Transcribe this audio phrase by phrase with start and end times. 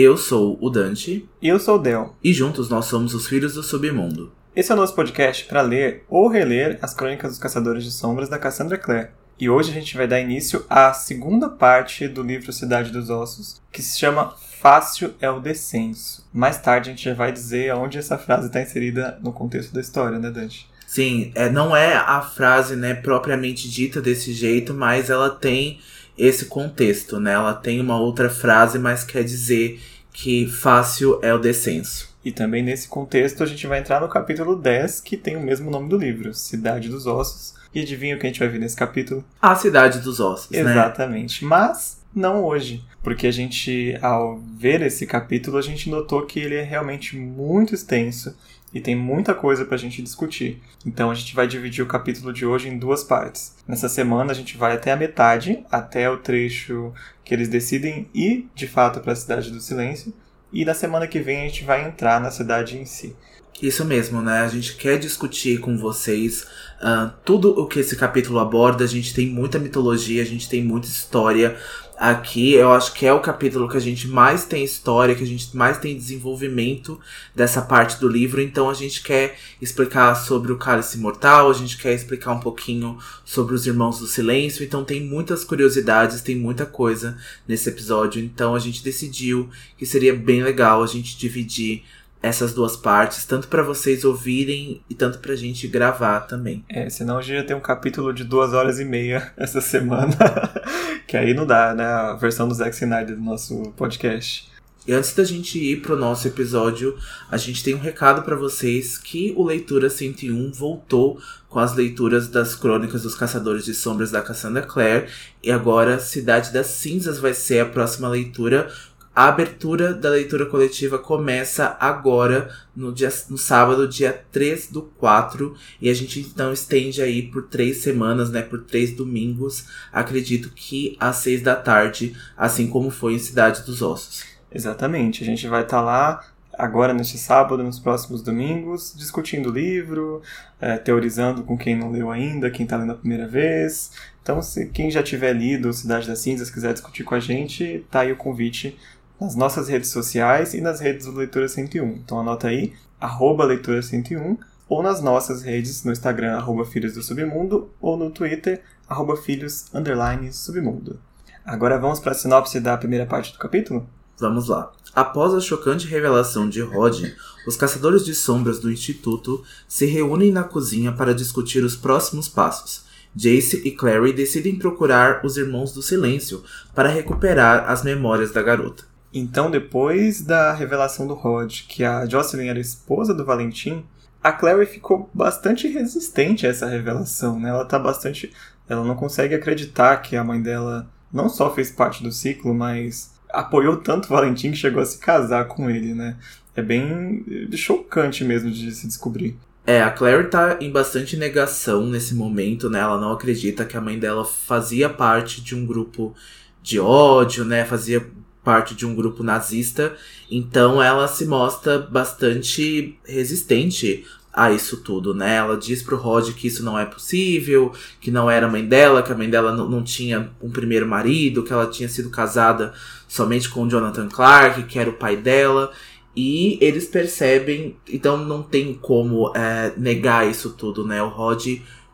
[0.00, 1.28] Eu sou o Dante.
[1.42, 2.14] E eu sou o Del.
[2.22, 4.30] E juntos nós somos os Filhos do Submundo.
[4.54, 8.28] Esse é o nosso podcast para ler ou reler as Crônicas dos Caçadores de Sombras
[8.28, 9.08] da Cassandra Clare.
[9.40, 13.60] E hoje a gente vai dar início à segunda parte do livro Cidade dos Ossos,
[13.72, 16.24] que se chama Fácil é o Descenso.
[16.32, 19.80] Mais tarde a gente já vai dizer onde essa frase está inserida no contexto da
[19.80, 20.70] história, né, Dante?
[20.86, 25.80] Sim, é, não é a frase né, propriamente dita desse jeito, mas ela tem
[26.18, 27.32] esse contexto, né?
[27.32, 29.80] Ela tem uma outra frase, mas quer dizer
[30.20, 32.12] que fácil é o descenso.
[32.24, 35.70] E também nesse contexto a gente vai entrar no capítulo 10, que tem o mesmo
[35.70, 37.54] nome do livro, Cidade dos Ossos.
[37.72, 39.24] E adivinha o que a gente vai ver nesse capítulo?
[39.40, 40.58] A Cidade dos Ossos, né?
[40.58, 41.44] Exatamente.
[41.44, 41.48] Né?
[41.48, 46.56] Mas não hoje, porque a gente, ao ver esse capítulo, a gente notou que ele
[46.56, 48.36] é realmente muito extenso
[48.72, 50.62] e tem muita coisa para a gente discutir.
[50.84, 53.54] Então a gente vai dividir o capítulo de hoje em duas partes.
[53.66, 56.92] Nessa semana a gente vai até a metade, até o trecho
[57.24, 60.12] que eles decidem ir de fato para a Cidade do Silêncio,
[60.52, 63.14] e na semana que vem a gente vai entrar na cidade em si.
[63.60, 64.40] Isso mesmo, né?
[64.40, 66.46] A gente quer discutir com vocês
[66.80, 68.84] uh, tudo o que esse capítulo aborda.
[68.84, 71.56] A gente tem muita mitologia, a gente tem muita história
[71.98, 72.52] aqui.
[72.52, 75.54] Eu acho que é o capítulo que a gente mais tem história, que a gente
[75.56, 76.98] mais tem desenvolvimento
[77.34, 78.40] dessa parte do livro.
[78.40, 82.98] Então a gente quer explicar sobre o Cálice Mortal, a gente quer explicar um pouquinho
[83.24, 84.64] sobre os Irmãos do Silêncio.
[84.64, 88.22] Então tem muitas curiosidades, tem muita coisa nesse episódio.
[88.22, 91.84] Então a gente decidiu que seria bem legal a gente dividir
[92.22, 96.64] essas duas partes, tanto para vocês ouvirem e tanto pra gente gravar também.
[96.68, 100.16] É, senão a gente já tem um capítulo de duas horas e meia essa semana,
[101.06, 101.84] que aí não dá, né?
[101.84, 104.48] A versão do Zack Snyder do nosso podcast.
[104.88, 106.96] E antes da gente ir pro nosso episódio,
[107.30, 112.26] a gente tem um recado para vocês que o Leitura 101 voltou com as leituras
[112.26, 115.08] das Crônicas dos Caçadores de Sombras da Cassandra Clare.
[115.42, 118.72] E agora Cidade das Cinzas vai ser a próxima leitura
[119.18, 125.56] a abertura da leitura coletiva começa agora, no, dia, no sábado, dia 3 do 4.
[125.80, 128.42] E a gente então estende aí por três semanas, né?
[128.42, 129.66] Por três domingos.
[129.92, 134.24] Acredito que às seis da tarde, assim como foi em Cidade dos Ossos.
[134.52, 135.24] Exatamente.
[135.24, 136.24] A gente vai estar tá lá
[136.56, 140.22] agora neste sábado, nos próximos domingos, discutindo o livro,
[140.60, 143.90] é, teorizando com quem não leu ainda, quem está lendo a primeira vez.
[144.22, 148.00] Então, se quem já tiver lido Cidade das Cinzas quiser discutir com a gente, tá
[148.00, 148.78] aí o convite
[149.20, 151.86] nas nossas redes sociais e nas redes do Leitura 101.
[151.86, 157.02] Então anota aí, arroba Leitura 101, ou nas nossas redes, no Instagram, arroba Filhos do
[157.02, 161.00] Submundo, ou no Twitter, arroba Filhos, underline, Submundo.
[161.44, 163.88] Agora vamos para a sinopse da primeira parte do capítulo?
[164.18, 164.72] Vamos lá.
[164.94, 167.04] Após a chocante revelação de Rod,
[167.46, 172.84] os caçadores de sombras do Instituto se reúnem na cozinha para discutir os próximos passos.
[173.14, 176.42] Jace e Clary decidem procurar os Irmãos do Silêncio
[176.74, 178.84] para recuperar as memórias da garota.
[179.12, 183.84] Então, depois da revelação do Rod que a Jocelyn era esposa do Valentim,
[184.22, 187.48] a Clary ficou bastante resistente a essa revelação, né?
[187.48, 188.32] Ela tá bastante.
[188.68, 193.14] Ela não consegue acreditar que a mãe dela não só fez parte do ciclo, mas
[193.30, 196.16] apoiou tanto o Valentim que chegou a se casar com ele, né?
[196.54, 199.38] É bem chocante mesmo de se descobrir.
[199.64, 202.80] É, a Clary tá em bastante negação nesse momento, né?
[202.80, 206.14] Ela não acredita que a mãe dela fazia parte de um grupo
[206.62, 207.64] de ódio, né?
[207.64, 208.04] Fazia
[208.48, 209.94] parte de um grupo nazista,
[210.30, 215.36] então ela se mostra bastante resistente a isso tudo, né?
[215.36, 219.12] Ela diz pro Rod que isso não é possível, que não era mãe dela, que
[219.12, 222.72] a mãe dela não, tinha um primeiro marido, que ela tinha sido casada
[223.06, 225.70] somente com Jonathan Clark, que era o pai dela.
[226.16, 231.02] E eles percebem, então não tem como é, negar isso tudo, né?
[231.02, 231.44] O Rod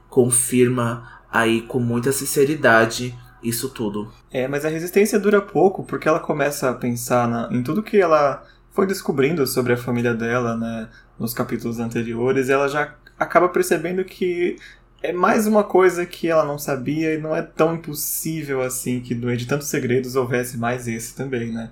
[0.08, 3.12] confirma aí com muita sinceridade
[3.44, 4.08] isso tudo.
[4.34, 7.98] É, mas a resistência dura pouco porque ela começa a pensar na, em tudo que
[7.98, 13.48] ela foi descobrindo sobre a família dela, né, nos capítulos anteriores, e ela já acaba
[13.48, 14.56] percebendo que
[15.00, 19.14] é mais uma coisa que ela não sabia e não é tão impossível assim que
[19.14, 21.70] no meio de tantos segredos houvesse mais esse também, né?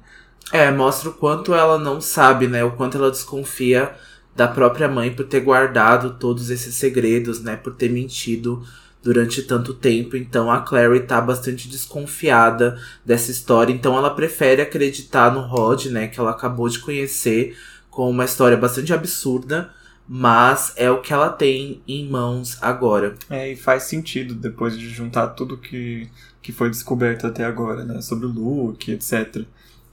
[0.53, 2.63] É, mostra o quanto ela não sabe, né?
[2.63, 3.91] O quanto ela desconfia
[4.37, 7.57] da própria mãe por ter guardado todos esses segredos, né?
[7.57, 8.63] Por ter mentido
[9.03, 15.33] durante tanto tempo, então a Clary tá bastante desconfiada dessa história, então ela prefere acreditar
[15.35, 17.57] no Rod, né, que ela acabou de conhecer,
[17.91, 19.71] com uma história bastante absurda,
[20.09, 23.15] mas é o que ela tem em mãos agora.
[23.29, 26.09] É, e faz sentido depois de juntar tudo que,
[26.41, 29.45] que foi descoberto até agora, né, sobre o Luke, etc.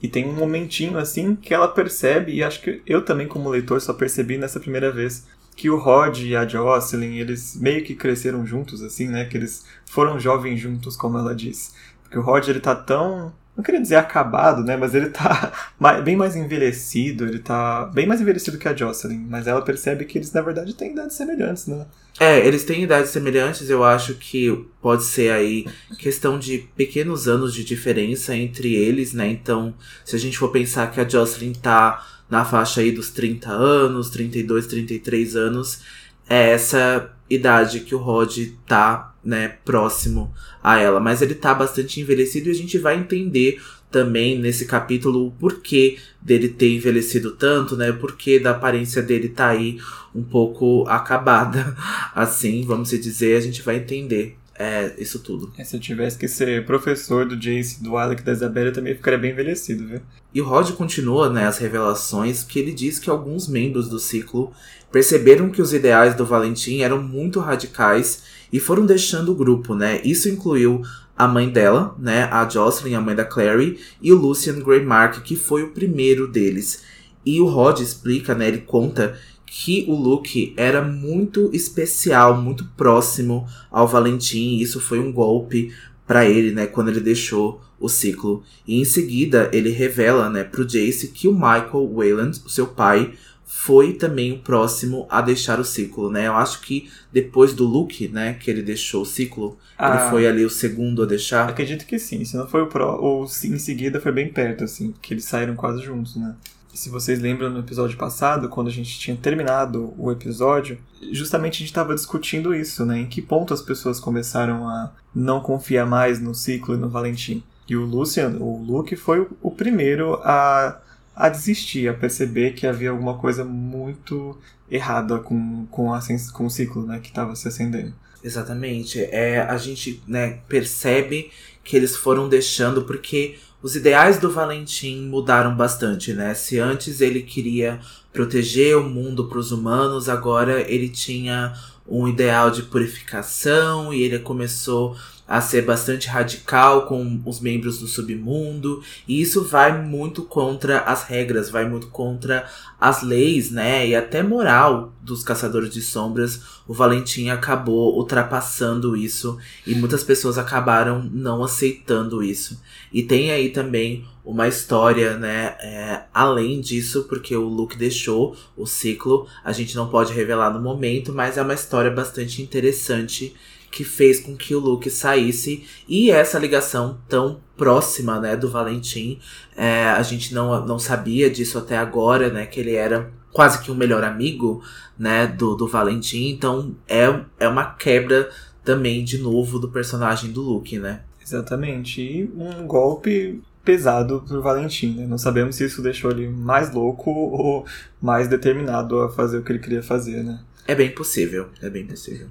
[0.02, 3.80] E tem um momentinho assim que ela percebe, e acho que eu também, como leitor,
[3.80, 8.46] só percebi nessa primeira vez, que o Rod e a Jocelyn, eles meio que cresceram
[8.46, 9.24] juntos, assim, né?
[9.24, 11.74] Que eles foram jovens juntos, como ela diz.
[12.02, 14.76] Porque o Rod, ele tá tão não queria dizer acabado, né?
[14.76, 15.52] Mas ele tá
[16.04, 19.26] bem mais envelhecido, ele tá bem mais envelhecido que a Jocelyn.
[19.28, 21.86] Mas ela percebe que eles, na verdade, têm idades semelhantes, né?
[22.18, 25.66] É, eles têm idades semelhantes, eu acho que pode ser aí
[25.98, 29.28] questão de pequenos anos de diferença entre eles, né?
[29.28, 29.74] Então,
[30.04, 34.10] se a gente for pensar que a Jocelyn tá na faixa aí dos 30 anos,
[34.10, 35.80] 32, 33 anos,
[36.28, 38.36] é essa idade que o Rod
[38.66, 40.32] tá, né, próximo
[40.62, 41.00] a ela.
[41.00, 45.98] Mas ele tá bastante envelhecido e a gente vai entender também nesse capítulo o porquê
[46.22, 47.90] dele ter envelhecido tanto, né?
[47.90, 49.78] O porquê da aparência dele tá aí
[50.14, 51.76] um pouco acabada.
[52.14, 55.50] Assim, vamos dizer, a gente vai entender é, isso tudo.
[55.56, 58.94] É, se eu tivesse que ser professor do Jace, do Alec da Isabela, eu também
[58.94, 60.00] ficaria bem envelhecido, viu?
[60.34, 64.52] E o Rod continua, né, as revelações, que ele diz que alguns membros do ciclo
[64.92, 70.00] perceberam que os ideais do Valentim eram muito radicais e foram deixando o grupo, né?
[70.04, 70.82] Isso incluiu
[71.16, 75.36] a mãe dela, né, a Jocelyn, a mãe da Clary, e o Lucian Greymark, que
[75.36, 76.82] foi o primeiro deles.
[77.26, 83.46] E o Rod explica, né, ele conta que o Luke era muito especial, muito próximo
[83.70, 85.74] ao Valentim, e isso foi um golpe
[86.06, 88.42] para ele, né, quando ele deixou o ciclo.
[88.66, 93.12] E em seguida, ele revela, né, pro Jace que o Michael Wayland, seu pai,
[93.52, 96.28] foi também o próximo a deixar o ciclo, né?
[96.28, 100.26] Eu acho que depois do Luke, né, que ele deixou o ciclo, ah, ele foi
[100.28, 101.48] ali o segundo a deixar.
[101.48, 102.24] Acredito que sim.
[102.24, 105.56] Se não foi o pro, ou em seguida foi bem perto, assim, porque eles saíram
[105.56, 106.36] quase juntos, né?
[106.72, 110.78] Se vocês lembram no episódio passado, quando a gente tinha terminado o episódio,
[111.10, 113.00] justamente a gente estava discutindo isso, né?
[113.00, 117.42] Em que ponto as pessoas começaram a não confiar mais no ciclo e no Valentim.
[117.68, 120.80] E o Lucian, o Luke, foi o primeiro a
[121.20, 124.38] a desistir, a perceber que havia alguma coisa muito
[124.70, 126.00] errada com, com, a,
[126.32, 127.92] com o ciclo né, que estava se acendendo.
[128.24, 128.98] Exatamente.
[129.00, 131.30] É, a gente né, percebe
[131.62, 136.32] que eles foram deixando porque os ideais do Valentim mudaram bastante, né?
[136.32, 137.78] Se antes ele queria
[138.10, 141.52] proteger o mundo para os humanos, agora ele tinha
[141.86, 144.96] um ideal de purificação e ele começou
[145.30, 151.04] a ser bastante radical com os membros do submundo, e isso vai muito contra as
[151.04, 152.50] regras, vai muito contra
[152.80, 156.42] as leis, né, e até moral dos caçadores de sombras.
[156.66, 162.60] O Valentim acabou ultrapassando isso e muitas pessoas acabaram não aceitando isso.
[162.92, 168.66] E tem aí também uma história, né, é, além disso, porque o Luke deixou o
[168.66, 173.32] ciclo, a gente não pode revelar no momento, mas é uma história bastante interessante
[173.70, 179.18] que fez com que o Luke saísse e essa ligação tão próxima, né, do Valentim.
[179.56, 183.70] É, a gente não, não sabia disso até agora, né, que ele era quase que
[183.70, 184.62] um melhor amigo,
[184.98, 186.28] né, do, do Valentim.
[186.28, 187.04] Então é,
[187.38, 188.28] é uma quebra
[188.64, 191.02] também, de novo, do personagem do Luke, né.
[191.22, 192.02] Exatamente.
[192.02, 195.06] E um golpe pesado pro Valentim, né?
[195.06, 197.64] Não sabemos se isso deixou ele mais louco ou
[198.00, 200.40] mais determinado a fazer o que ele queria fazer, né?
[200.66, 202.26] É bem possível, é bem possível.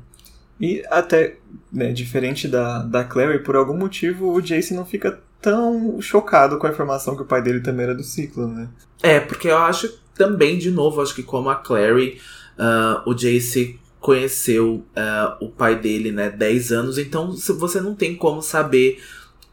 [0.60, 1.38] E até,
[1.72, 6.68] né, diferente da, da Clary, por algum motivo o Jace não fica tão chocado com
[6.68, 8.68] a informação que o pai dele também era do ciclo, né?
[9.02, 12.20] É, porque eu acho também, de novo, acho que como a Clary,
[12.58, 18.16] uh, o Jace conheceu uh, o pai dele, né, 10 anos, então você não tem
[18.16, 19.02] como saber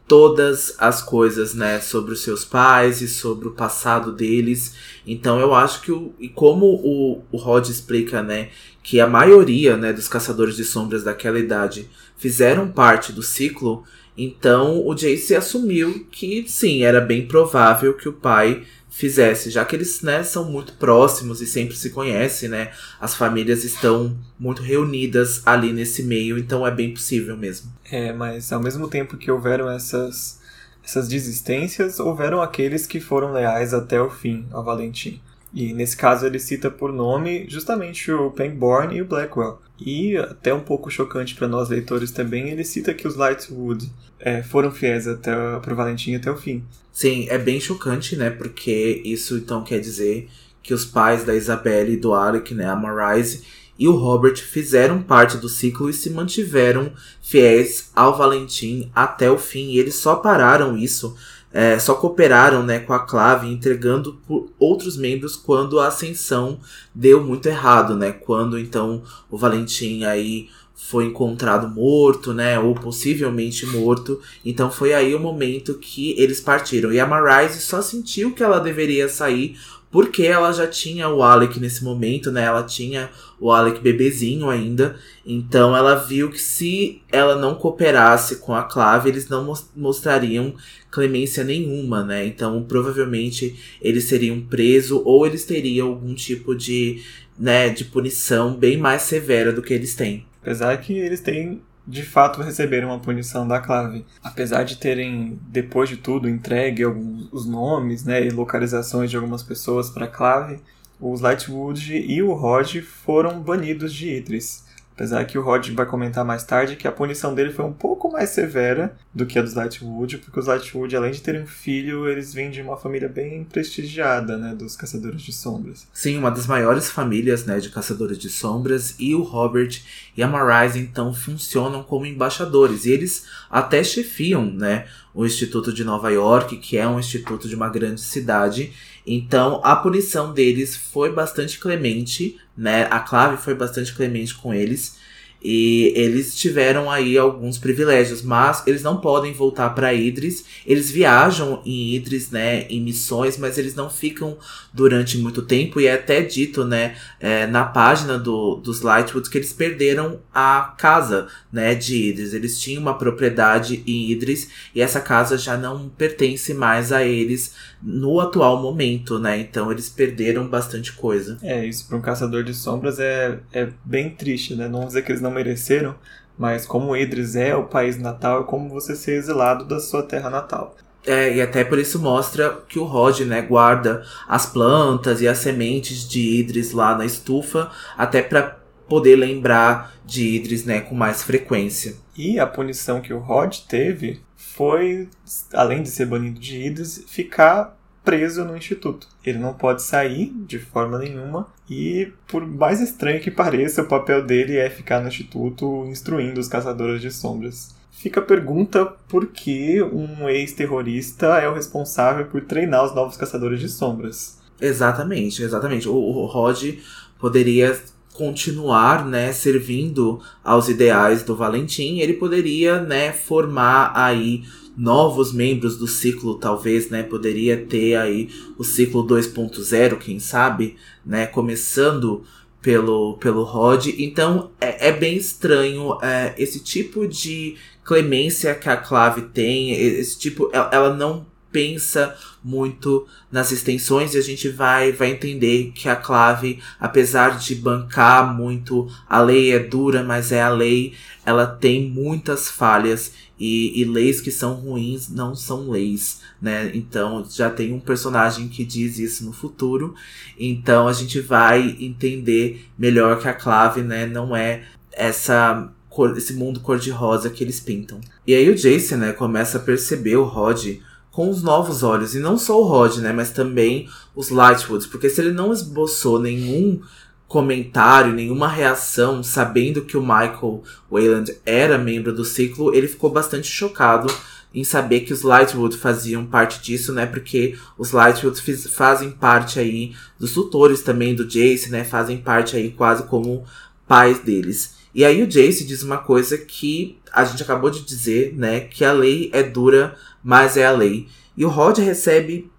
[0.07, 4.75] todas as coisas, né, sobre os seus pais e sobre o passado deles.
[5.05, 8.49] Então eu acho que o, e como o, o Rod explica, né,
[8.87, 13.83] que a maioria, né, dos caçadores de sombras daquela idade fizeram parte do ciclo,
[14.17, 19.75] então o Jace assumiu que sim, era bem provável que o pai fizesse, já que
[19.75, 22.71] eles, né, são muito próximos e sempre se conhecem, né?
[22.97, 27.69] As famílias estão muito reunidas ali nesse meio, então é bem possível mesmo.
[27.91, 30.39] É, mas ao mesmo tempo que houveram essas
[30.81, 35.19] essas desistências, houveram aqueles que foram leais até o fim ao Valentim.
[35.57, 39.59] E nesse caso ele cita por nome justamente o Pangborn e o Blackwell.
[39.83, 44.43] E até um pouco chocante para nós leitores também, ele cita que os Lightwood é,
[44.43, 46.63] foram fiéis até pro Valentim até o fim.
[46.91, 48.29] Sim, é bem chocante, né?
[48.29, 50.29] Porque isso então quer dizer
[50.61, 53.43] que os pais da Isabelle e do Alec, né, a Marise
[53.79, 59.39] e o Robert fizeram parte do ciclo e se mantiveram fiéis ao Valentim até o
[59.39, 59.71] fim.
[59.71, 61.17] E eles só pararam isso
[61.51, 66.59] é, só cooperaram né, com a clave, entregando por outros membros quando a ascensão
[66.93, 68.11] deu muito errado, né?
[68.11, 72.59] Quando então o Valentim aí foi encontrado morto, né?
[72.59, 74.21] Ou possivelmente morto.
[74.45, 76.91] Então foi aí o momento que eles partiram.
[76.91, 79.57] E a Marise só sentiu que ela deveria sair
[79.89, 82.43] porque ela já tinha o Alec nesse momento, né?
[82.43, 84.95] Ela tinha o Alec bebezinho ainda.
[85.25, 90.53] Então ela viu que se ela não cooperasse com a Clave, eles não mostrariam
[90.91, 92.25] clemência nenhuma, né?
[92.25, 97.03] Então provavelmente eles seriam presos ou eles teriam algum tipo de,
[97.37, 100.25] né, de punição bem mais severa do que eles têm.
[100.41, 104.05] Apesar que eles têm de fato receberam uma punição da clave.
[104.21, 109.41] Apesar de terem, depois de tudo, entregue alguns, os nomes né, e localizações de algumas
[109.41, 110.59] pessoas para a clave,
[110.99, 114.65] os Lightwood e o Rod foram banidos de Idris.
[114.97, 118.11] Apesar que o Rod vai comentar mais tarde que a punição dele foi um pouco
[118.11, 122.09] mais severa do que a dos Lightwood, porque os Lightwood, além de terem um filho,
[122.09, 125.87] eles vêm de uma família bem prestigiada, né, dos Caçadores de Sombras.
[125.93, 129.79] Sim, uma das maiores famílias, né, de Caçadores de Sombras, e o Robert
[130.15, 135.83] e a Marise, então, funcionam como embaixadores, e eles até chefiam, né, o Instituto de
[135.83, 138.73] Nova York, que é um instituto de uma grande cidade,
[139.07, 142.87] então a punição deles foi bastante clemente, né?
[142.91, 144.97] A Clave foi bastante clemente com eles.
[145.43, 150.43] E eles tiveram aí alguns privilégios, mas eles não podem voltar para Idris.
[150.65, 154.37] Eles viajam em Idris, né, em missões, mas eles não ficam
[154.73, 155.79] durante muito tempo.
[155.79, 160.73] E é até dito, né, é, na página do, dos Lightwoods que eles perderam a
[160.77, 162.33] casa, né, de Idris.
[162.33, 167.53] Eles tinham uma propriedade em Idris e essa casa já não pertence mais a eles
[167.81, 169.39] no atual momento, né?
[169.39, 171.37] Então eles perderam bastante coisa.
[171.41, 174.67] É, isso para um caçador de sombras é, é bem triste, né?
[174.67, 175.95] Não vou dizer que eles não mereceram,
[176.37, 180.29] mas como Idris é o país natal, é como você ser exilado da sua terra
[180.29, 180.75] natal.
[181.05, 185.37] É, e até por isso mostra que o Rod, né, guarda as plantas e as
[185.37, 188.57] sementes de Idris lá na estufa, até para
[188.89, 191.95] poder lembrar de Idris, né, com mais frequência.
[192.15, 195.09] E a punição que o Rod teve foi,
[195.53, 199.05] além de ser banido de Idris, ficar preso no instituto.
[199.21, 204.25] Ele não pode sair de forma nenhuma e, por mais estranho que pareça, o papel
[204.25, 207.75] dele é ficar no instituto instruindo os caçadores de sombras.
[207.91, 213.59] Fica a pergunta por que um ex-terrorista é o responsável por treinar os novos caçadores
[213.59, 214.37] de sombras.
[214.61, 215.89] Exatamente, exatamente.
[215.89, 216.75] O, o Rod
[217.19, 217.77] poderia
[218.17, 224.43] continuar, né, servindo aos ideais do Valentim, ele poderia, né, formar aí
[224.75, 231.27] novos membros do ciclo, talvez, né, poderia ter aí o ciclo 2.0, quem sabe, né,
[231.27, 232.23] começando
[232.59, 233.85] pelo, pelo Rod.
[233.99, 237.55] Então é, é bem estranho é, esse tipo de
[237.85, 242.15] clemência que a Clave tem, esse tipo, ela, ela não pensa
[242.47, 248.33] muito nas extensões e a gente vai, vai entender que a clave, apesar de bancar
[248.33, 250.93] muito, a lei é dura, mas é a lei,
[251.25, 256.71] ela tem muitas falhas e, e leis que são ruins não são leis, né?
[256.73, 259.93] Então já tem um personagem que diz isso no futuro,
[260.39, 265.69] então a gente vai entender melhor que a clave, né, não é essa
[266.15, 267.99] esse mundo cor-de-rosa que eles pintam.
[268.25, 270.77] E aí o Jason, né, começa a perceber o Rod
[271.17, 272.13] com os novos olhos.
[272.13, 273.11] E não só o Rod, né?
[273.11, 274.85] Mas também os Lightwoods.
[274.85, 276.79] Porque se ele não esboçou nenhum
[277.27, 283.47] comentário, nenhuma reação, sabendo que o Michael Wayland era membro do ciclo, ele ficou bastante
[283.47, 284.13] chocado
[284.53, 287.07] em saber que os Lightwood faziam parte disso, né?
[287.07, 291.83] Porque os Lightwood fazem parte aí dos tutores também do Jace, né?
[291.83, 293.43] Fazem parte aí quase como
[293.87, 294.77] pais deles.
[294.93, 298.59] E aí o Jace diz uma coisa que a gente acabou de dizer, né?
[298.59, 299.95] Que a lei é dura
[300.27, 301.07] mas é a lei.
[301.37, 302.51] E o Rod recebe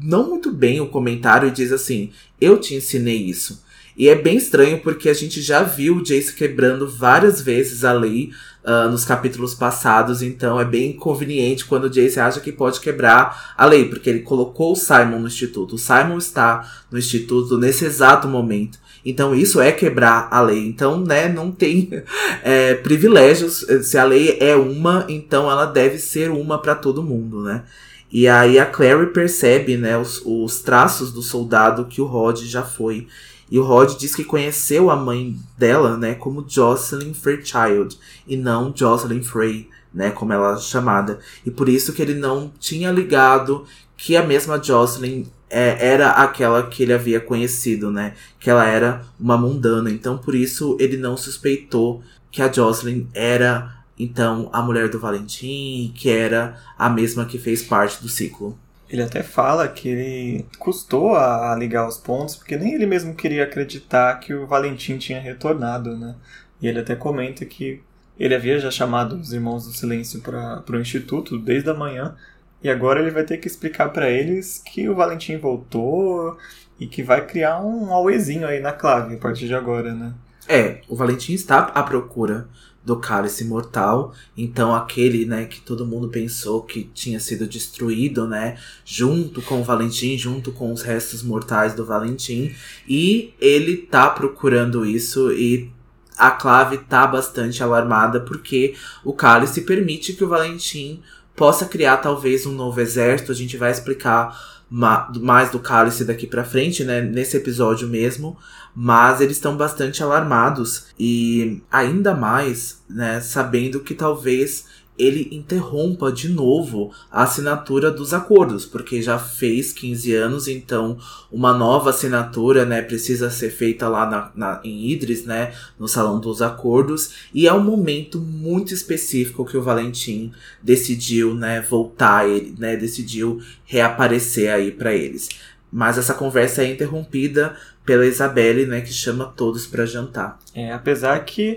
[0.00, 3.64] não muito bem o comentário e diz assim: Eu te ensinei isso.
[3.96, 7.92] E é bem estranho porque a gente já viu o Jace quebrando várias vezes a
[7.92, 8.30] lei
[8.64, 13.52] uh, nos capítulos passados, então é bem conveniente quando o Jace acha que pode quebrar
[13.56, 15.74] a lei, porque ele colocou o Simon no instituto.
[15.74, 18.78] O Simon está no instituto nesse exato momento.
[19.04, 20.66] Então isso é quebrar a lei.
[20.66, 21.88] Então, né, não tem
[22.42, 23.64] é, privilégios.
[23.82, 27.64] Se a lei é uma, então ela deve ser uma para todo mundo, né?
[28.10, 32.62] E aí a Clary percebe, né, os, os traços do soldado que o Rod já
[32.62, 33.06] foi.
[33.50, 38.72] E o Rod diz que conheceu a mãe dela, né, como Jocelyn Fairchild e não
[38.74, 41.18] Jocelyn Frey, né, como ela é chamada.
[41.44, 43.64] E por isso que ele não tinha ligado
[43.96, 48.14] que a mesma Jocelyn é, era aquela que ele havia conhecido, né?
[48.38, 49.90] Que ela era uma mundana.
[49.90, 55.92] Então, por isso, ele não suspeitou que a Jocelyn era, então, a mulher do Valentim,
[55.94, 58.58] que era a mesma que fez parte do ciclo.
[58.90, 63.44] Ele até fala que ele custou a, ligar os pontos, porque nem ele mesmo queria
[63.44, 66.14] acreditar que o Valentim tinha retornado, né?
[66.60, 67.82] E ele até comenta que
[68.18, 72.16] ele havia já chamado os Irmãos do Silêncio para o Instituto desde a manhã,
[72.62, 76.36] e agora ele vai ter que explicar para eles que o Valentim voltou
[76.78, 80.12] e que vai criar um auezinho aí na clave a partir de agora, né?
[80.48, 82.48] É, o Valentim está à procura
[82.84, 84.14] do cálice mortal.
[84.36, 89.64] Então aquele, né, que todo mundo pensou que tinha sido destruído, né, junto com o
[89.64, 92.54] Valentim, junto com os restos mortais do Valentim,
[92.88, 95.70] e ele tá procurando isso e
[96.16, 98.74] a Clave tá bastante alarmada porque
[99.04, 101.00] o cálice permite que o Valentim
[101.38, 103.32] possa criar talvez um novo exército.
[103.32, 108.36] A gente vai explicar mais do cálice daqui para frente, né, nesse episódio mesmo
[108.80, 114.66] mas eles estão bastante alarmados e ainda mais, né, sabendo que talvez
[114.98, 120.98] ele interrompa de novo a assinatura dos acordos, porque já fez 15 anos, então
[121.30, 126.18] uma nova assinatura, né, precisa ser feita lá na, na, em Idris, né, no Salão
[126.18, 132.54] dos Acordos, e é um momento muito específico que o Valentim decidiu, né, voltar, ele,
[132.58, 135.28] né, decidiu reaparecer aí para eles.
[135.70, 140.38] Mas essa conversa é interrompida pela Isabelle, né, que chama todos para jantar.
[140.54, 141.56] É, apesar que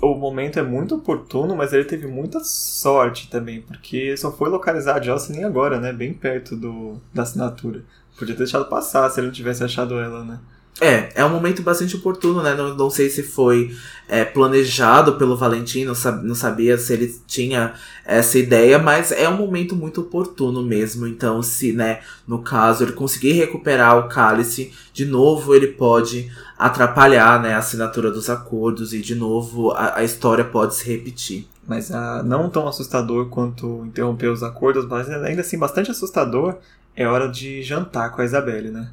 [0.00, 4.96] o momento é muito oportuno, mas ele teve muita sorte também, porque só foi localizar
[4.96, 7.82] a Jocelyn agora, né, bem perto do, da assinatura.
[8.18, 10.38] Podia ter deixado passar se ele não tivesse achado ela, né?
[10.80, 12.54] É, é um momento bastante oportuno, né?
[12.54, 13.76] Não, não sei se foi
[14.08, 17.74] é, planejado pelo Valentim, não, sab, não sabia se ele tinha
[18.04, 21.06] essa ideia, mas é um momento muito oportuno mesmo.
[21.06, 27.40] Então, se, né, no caso, ele conseguir recuperar o cálice, de novo ele pode atrapalhar
[27.42, 31.46] né, a assinatura dos acordos e de novo a, a história pode se repetir.
[31.66, 36.56] Mas ah, não tão assustador quanto interromper os acordos, mas ainda assim bastante assustador
[36.96, 38.90] é hora de jantar com a Isabelle, né?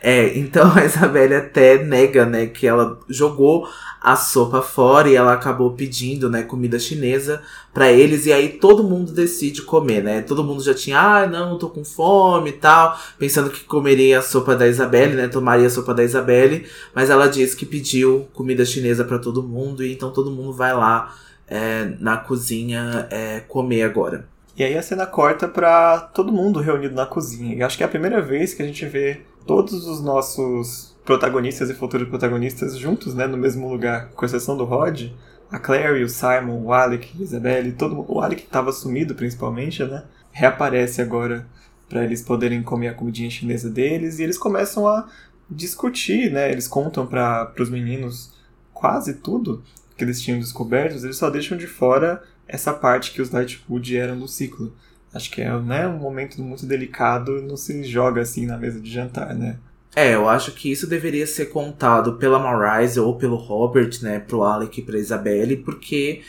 [0.00, 3.68] É, então a Isabelle até nega, né, que ela jogou
[4.00, 8.84] a sopa fora e ela acabou pedindo, né, comida chinesa para eles e aí todo
[8.84, 10.20] mundo decide comer, né?
[10.20, 14.22] Todo mundo já tinha, ah, não, tô com fome e tal, pensando que comeria a
[14.22, 18.64] sopa da Isabelle, né, tomaria a sopa da Isabelle, mas ela disse que pediu comida
[18.64, 21.14] chinesa para todo mundo e então todo mundo vai lá
[21.48, 24.28] é, na cozinha é, comer agora.
[24.56, 27.56] E aí a cena corta pra todo mundo reunido na cozinha.
[27.56, 31.68] E acho que é a primeira vez que a gente vê todos os nossos protagonistas
[31.70, 35.10] e futuros protagonistas juntos, né, no mesmo lugar, com exceção do Rod,
[35.50, 39.84] a Claire, o Simon, o Alec, a Isabelle, todo o Alec que estava sumido principalmente,
[39.84, 41.46] né, reaparece agora
[41.88, 45.06] para eles poderem comer a comidinha chinesa deles e eles começam a
[45.50, 48.32] discutir, né, eles contam para os meninos
[48.72, 49.62] quase tudo
[49.96, 54.16] que eles tinham descoberto, eles só deixam de fora essa parte que os Lightwood eram
[54.16, 54.74] no ciclo.
[55.14, 58.90] Acho que é né, um momento muito delicado, não se joga assim na mesa de
[58.90, 59.58] jantar, né?
[59.94, 64.42] É, eu acho que isso deveria ser contado pela Marise ou pelo Robert, né, pro
[64.42, 66.22] Alec e pra Isabelle, porque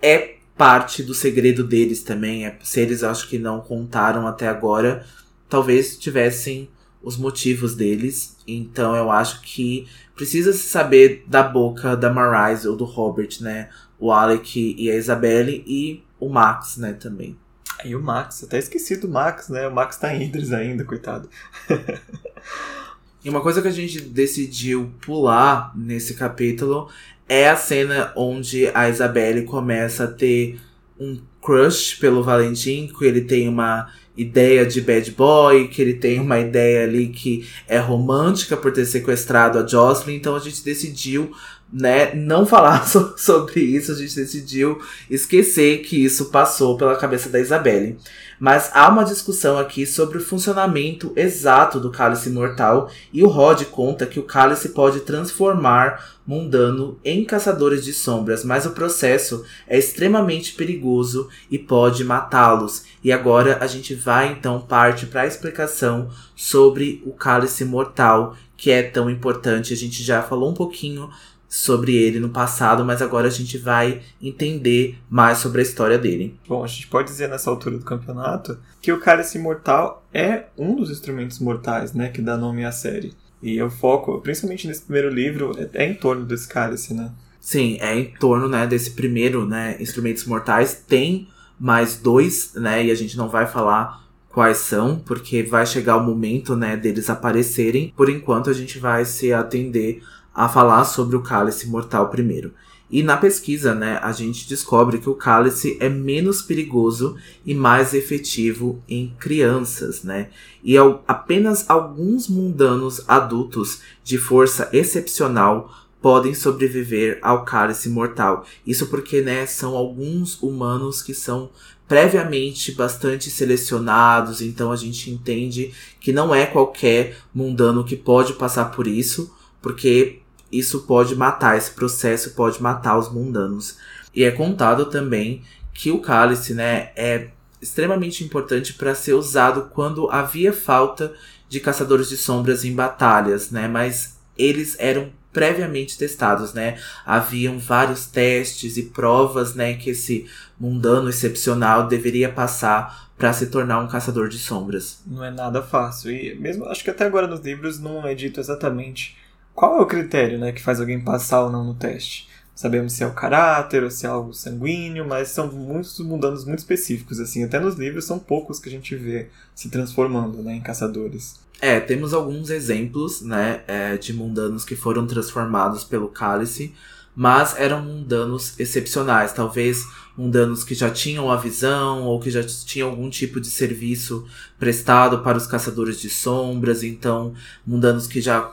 [0.00, 2.46] é parte do segredo deles também.
[2.46, 5.04] É, se eles acho que não contaram até agora,
[5.46, 6.70] talvez tivessem
[7.02, 8.38] os motivos deles.
[8.46, 13.68] Então eu acho que precisa se saber da boca da Marise ou do Robert, né?
[13.98, 17.36] O Alec e a Isabelle e o Max, né, também.
[17.84, 19.68] E o Max, até esqueci do Max, né?
[19.68, 21.28] O Max tá em Idris ainda, coitado.
[23.24, 26.88] e uma coisa que a gente decidiu pular nesse capítulo
[27.28, 30.60] é a cena onde a Isabelle começa a ter
[30.98, 36.20] um crush pelo Valentim, que ele tem uma ideia de bad boy, que ele tem
[36.20, 41.32] uma ideia ali que é romântica por ter sequestrado a Jocelyn, então a gente decidiu
[41.72, 47.28] né, não falar so sobre isso, a gente decidiu esquecer que isso passou pela cabeça
[47.28, 47.98] da Isabelle.
[48.38, 53.62] Mas há uma discussão aqui sobre o funcionamento exato do cálice mortal e o Rod
[53.66, 59.78] conta que o cálice pode transformar mundano em caçadores de sombras, mas o processo é
[59.78, 62.84] extremamente perigoso e pode matá-los.
[63.02, 68.70] E agora a gente vai então parte para a explicação sobre o cálice mortal, que
[68.70, 69.72] é tão importante.
[69.72, 71.10] A gente já falou um pouquinho
[71.54, 76.36] sobre ele no passado, mas agora a gente vai entender mais sobre a história dele.
[76.48, 80.74] Bom, a gente pode dizer nessa altura do campeonato que o Cálice Mortal é um
[80.74, 83.14] dos instrumentos mortais, né, que dá nome à série.
[83.40, 87.12] E o foco, principalmente nesse primeiro livro, é, é em torno desse cálice, né?
[87.40, 90.82] Sim, é em torno, né, desse primeiro, né, instrumentos mortais.
[90.88, 95.98] Tem mais dois, né, e a gente não vai falar quais são, porque vai chegar
[95.98, 97.94] o momento, né, deles aparecerem.
[97.96, 100.02] Por enquanto a gente vai se atender
[100.34, 102.52] a falar sobre o cálice mortal primeiro.
[102.90, 107.94] E na pesquisa, né, a gente descobre que o cálice é menos perigoso e mais
[107.94, 110.28] efetivo em crianças, né?
[110.62, 110.76] E
[111.08, 118.44] apenas alguns mundanos adultos de força excepcional podem sobreviver ao cálice mortal.
[118.66, 121.50] Isso porque, né, são alguns humanos que são
[121.88, 128.66] previamente bastante selecionados, então a gente entende que não é qualquer mundano que pode passar
[128.66, 130.20] por isso, porque
[130.58, 133.76] isso pode matar, esse processo pode matar os mundanos.
[134.14, 137.28] E é contado também que o cálice, né, é
[137.60, 141.12] extremamente importante para ser usado quando havia falta
[141.48, 143.66] de caçadores de sombras em batalhas, né?
[143.66, 146.78] Mas eles eram previamente testados, né?
[147.04, 150.26] Haviam vários testes e provas, né, que esse
[150.58, 155.02] mundano excepcional deveria passar para se tornar um caçador de sombras.
[155.06, 156.10] Não é nada fácil.
[156.10, 159.16] E mesmo acho que até agora nos livros não é dito exatamente
[159.54, 162.28] qual é o critério, né, que faz alguém passar ou não no teste.
[162.54, 166.60] Sabemos se é o caráter ou se é algo sanguíneo, mas são muitos mundanos muito
[166.60, 167.42] específicos, assim.
[167.42, 171.40] Até nos livros são poucos que a gente vê se transformando, né, em caçadores.
[171.60, 176.72] É, temos alguns exemplos, né, é, de mundanos que foram transformados pelo cálice,
[177.14, 179.32] mas eram mundanos excepcionais.
[179.32, 179.84] Talvez
[180.16, 184.26] mundanos que já tinham a visão ou que já tinham algum tipo de serviço
[184.58, 186.82] prestado para os caçadores de sombras.
[186.82, 187.34] Então,
[187.66, 188.52] mundanos que já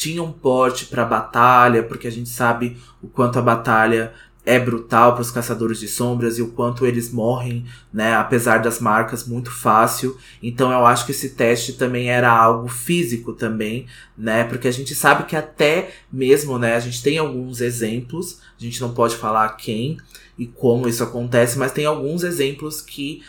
[0.00, 4.14] tinham porte para batalha, porque a gente sabe o quanto a batalha
[4.46, 8.80] é brutal para os caçadores de sombras e o quanto eles morrem, né, apesar das
[8.80, 10.16] marcas muito fácil.
[10.42, 13.86] Então eu acho que esse teste também era algo físico também,
[14.16, 18.64] né, porque a gente sabe que até mesmo, né, a gente tem alguns exemplos, a
[18.64, 19.98] gente não pode falar quem
[20.38, 23.22] e como isso acontece, mas tem alguns exemplos que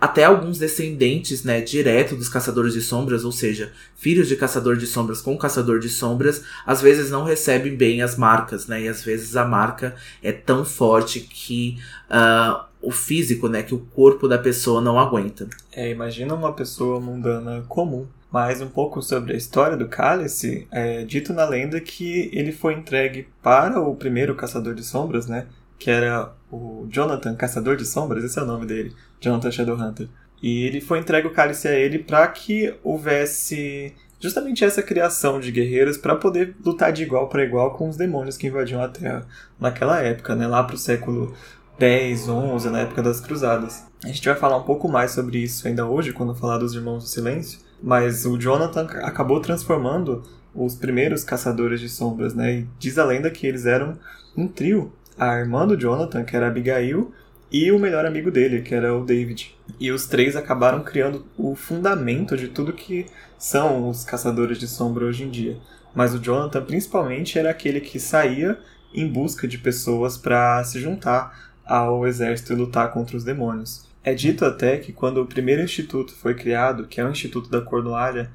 [0.00, 4.86] até alguns descendentes, né, direto dos caçadores de sombras, ou seja, filhos de caçador de
[4.86, 9.02] sombras com caçador de sombras, às vezes não recebem bem as marcas, né, e às
[9.02, 11.78] vezes a marca é tão forte que
[12.10, 15.48] uh, o físico, né, que o corpo da pessoa não aguenta.
[15.72, 18.06] É, imagina uma pessoa mundana comum.
[18.30, 22.74] Mas um pouco sobre a história do cálice, é dito na lenda que ele foi
[22.74, 25.46] entregue para o primeiro caçador de sombras, né,
[25.78, 30.08] que era o Jonathan, Caçador de Sombras, esse é o nome dele, Jonathan Shadowhunter.
[30.42, 35.50] E ele foi entregue o cálice a ele para que houvesse justamente essa criação de
[35.50, 39.26] guerreiros para poder lutar de igual para igual com os demônios que invadiam a Terra
[39.60, 41.34] naquela época, né, lá para o século
[41.78, 43.86] 10, 11, na época das Cruzadas.
[44.04, 47.04] A gente vai falar um pouco mais sobre isso ainda hoje, quando falar dos Irmãos
[47.04, 50.22] do Silêncio, mas o Jonathan acabou transformando
[50.54, 52.52] os primeiros caçadores de sombras, né?
[52.52, 53.96] E diz a lenda que eles eram
[54.36, 57.12] um trio a irmã do Jonathan, que era Abigail,
[57.50, 59.54] e o melhor amigo dele, que era o David.
[59.80, 63.06] E os três acabaram criando o fundamento de tudo que
[63.38, 65.56] são os caçadores de sombra hoje em dia.
[65.94, 68.58] Mas o Jonathan, principalmente, era aquele que saía
[68.92, 73.86] em busca de pessoas para se juntar ao exército e lutar contra os demônios.
[74.02, 77.60] É dito até que quando o primeiro instituto foi criado, que é o Instituto da
[77.60, 78.30] Cornualha,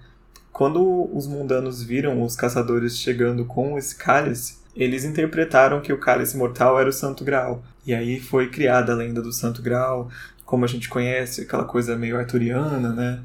[0.52, 6.38] quando os mundanos viram os caçadores chegando com esse cálice, eles interpretaram que o cálice
[6.38, 7.64] mortal era o Santo Graal.
[7.86, 10.10] E aí foi criada a lenda do Santo Graal,
[10.46, 13.24] como a gente conhece, aquela coisa meio arturiana, né?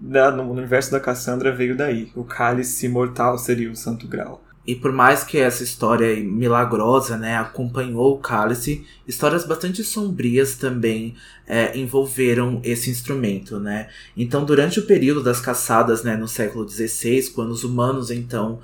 [0.00, 2.10] no universo da Cassandra veio daí.
[2.14, 4.42] O cálice mortal seria o Santo Graal.
[4.68, 11.14] E por mais que essa história milagrosa, né, acompanhou o cálice, histórias bastante sombrias também
[11.46, 13.88] é, envolveram esse instrumento, né?
[14.14, 18.60] Então, durante o período das caçadas, né, no século XVI, quando os humanos então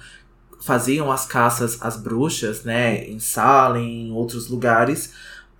[0.60, 5.10] faziam as caças às bruxas, né, em Salem, em outros lugares,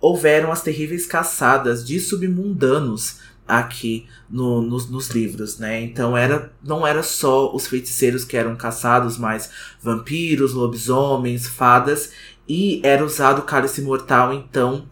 [0.05, 5.81] houveram as terríveis caçadas de submundanos aqui no, nos, nos, livros, né?
[5.81, 9.49] Então era, não era só os feiticeiros que eram caçados, mas
[9.81, 12.11] vampiros, lobisomens, fadas,
[12.47, 14.85] e era usado o cálice mortal, então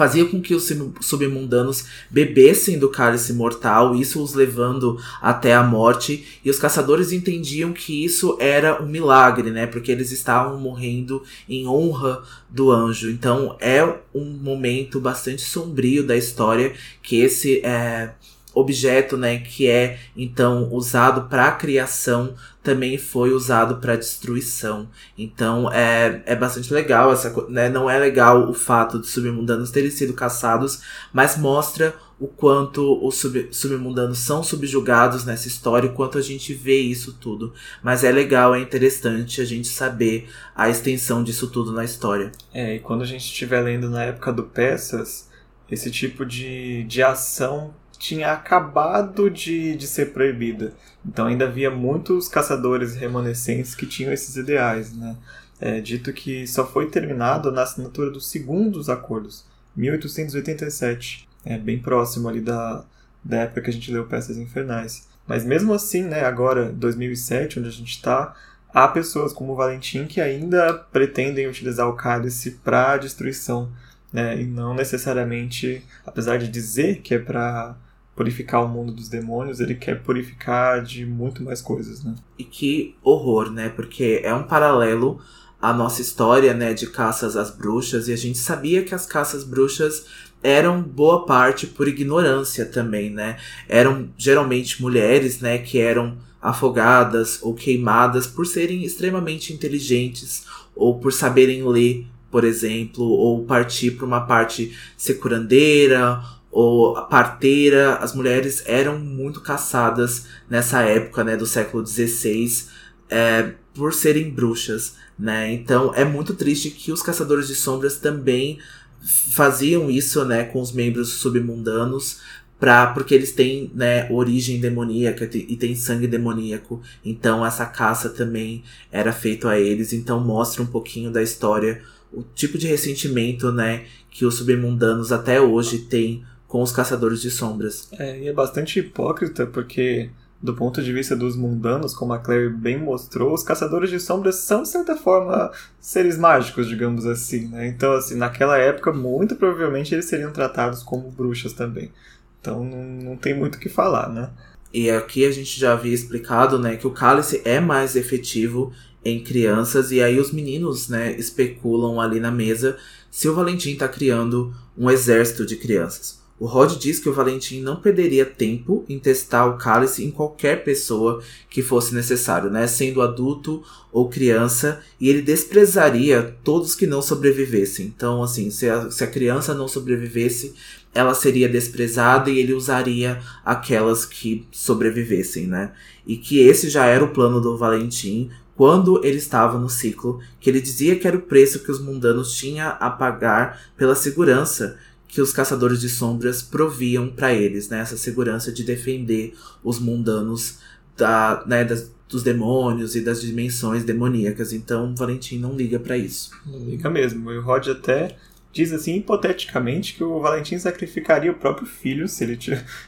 [0.00, 0.66] fazia com que os
[1.02, 7.70] submundanos bebessem do cálice mortal, isso os levando até a morte, e os caçadores entendiam
[7.74, 9.66] que isso era um milagre, né?
[9.66, 13.10] Porque eles estavam morrendo em honra do anjo.
[13.10, 13.84] Então é
[14.14, 18.14] um momento bastante sombrio da história que esse é,
[18.54, 24.88] objeto, né, que é então usado para criação, também foi usado para destruição.
[25.16, 29.90] Então é, é bastante legal essa, né, não é legal o fato de submundanos terem
[29.90, 30.82] sido caçados,
[31.12, 36.52] mas mostra o quanto os sub, submundanos são subjugados nessa história, o quanto a gente
[36.52, 37.54] vê isso tudo.
[37.82, 42.30] Mas é legal, é interessante a gente saber a extensão disso tudo na história.
[42.52, 45.30] É, e quando a gente estiver lendo na época do Peças,
[45.70, 50.72] esse tipo de, de ação tinha acabado de, de ser proibida.
[51.06, 54.96] Então ainda havia muitos caçadores remanescentes que tinham esses ideais.
[54.96, 55.14] Né?
[55.60, 59.44] É dito que só foi terminado na assinatura dos segundos acordos,
[59.76, 61.28] 1887.
[61.44, 62.82] É bem próximo ali da,
[63.22, 65.06] da época que a gente leu Peças Infernais.
[65.26, 68.34] Mas mesmo assim, né, agora, 2007, onde a gente está,
[68.72, 73.70] há pessoas como o Valentim que ainda pretendem utilizar o cálice para destruição,
[74.10, 74.40] né?
[74.40, 77.76] E não necessariamente, apesar de dizer que é para
[78.14, 82.14] purificar o mundo dos demônios, ele quer purificar de muito mais coisas, né?
[82.38, 83.68] E que horror, né?
[83.68, 85.20] Porque é um paralelo
[85.60, 89.44] à nossa história, né, de caças às bruxas, e a gente sabia que as caças
[89.44, 90.06] bruxas
[90.42, 93.36] eram boa parte por ignorância também, né?
[93.68, 101.12] Eram geralmente mulheres, né, que eram afogadas ou queimadas por serem extremamente inteligentes ou por
[101.12, 107.96] saberem ler, por exemplo, ou partir para uma parte securandeira ou parteira.
[107.96, 112.64] As mulheres eram muito caçadas nessa época, né, do século XVI,
[113.08, 115.52] é, por serem bruxas, né?
[115.52, 118.58] Então é muito triste que os caçadores de sombras também
[119.02, 122.20] faziam isso, né, com os membros submundanos,
[122.58, 126.82] pra, porque eles têm, né, origem demoníaca e tem sangue demoníaco.
[127.04, 129.92] Então essa caça também era feito a eles.
[129.92, 131.82] Então mostra um pouquinho da história,
[132.12, 137.30] o tipo de ressentimento, né, que os submundanos até hoje têm com os caçadores de
[137.30, 137.88] sombras.
[137.92, 140.10] É, e é bastante hipócrita porque
[140.42, 144.36] do ponto de vista dos mundanos, como a Claire bem mostrou, os caçadores de sombras
[144.36, 147.68] são, de certa forma, seres mágicos, digamos assim, né?
[147.68, 151.92] Então, assim, naquela época, muito provavelmente eles seriam tratados como bruxas também.
[152.40, 154.30] Então, não, não tem muito o que falar, né?
[154.72, 158.72] E aqui a gente já havia explicado, né, que o cálice é mais efetivo
[159.04, 162.76] em crianças, e aí os meninos, né, especulam ali na mesa
[163.10, 166.19] se o Valentim está criando um exército de crianças.
[166.40, 170.64] O Rod diz que o Valentim não perderia tempo em testar o cálice em qualquer
[170.64, 172.66] pessoa que fosse necessário, né?
[172.66, 177.92] Sendo adulto ou criança, e ele desprezaria todos que não sobrevivessem.
[177.94, 180.54] Então, assim, se a, se a criança não sobrevivesse,
[180.94, 185.72] ela seria desprezada e ele usaria aquelas que sobrevivessem, né?
[186.06, 190.48] E que esse já era o plano do Valentim quando ele estava no ciclo, que
[190.48, 194.78] ele dizia que era o preço que os mundanos tinham a pagar pela segurança
[195.10, 197.80] que os caçadores de sombras proviam para eles, né?
[197.80, 200.58] Essa segurança de defender os mundanos
[200.96, 204.52] da, né, das, dos demônios e das dimensões demoníacas.
[204.52, 206.30] Então, Valentim não liga para isso.
[206.46, 207.30] Não liga mesmo.
[207.32, 208.16] E o Rod até
[208.52, 212.38] diz assim, hipoteticamente, que o Valentim sacrificaria o próprio filho, se ele,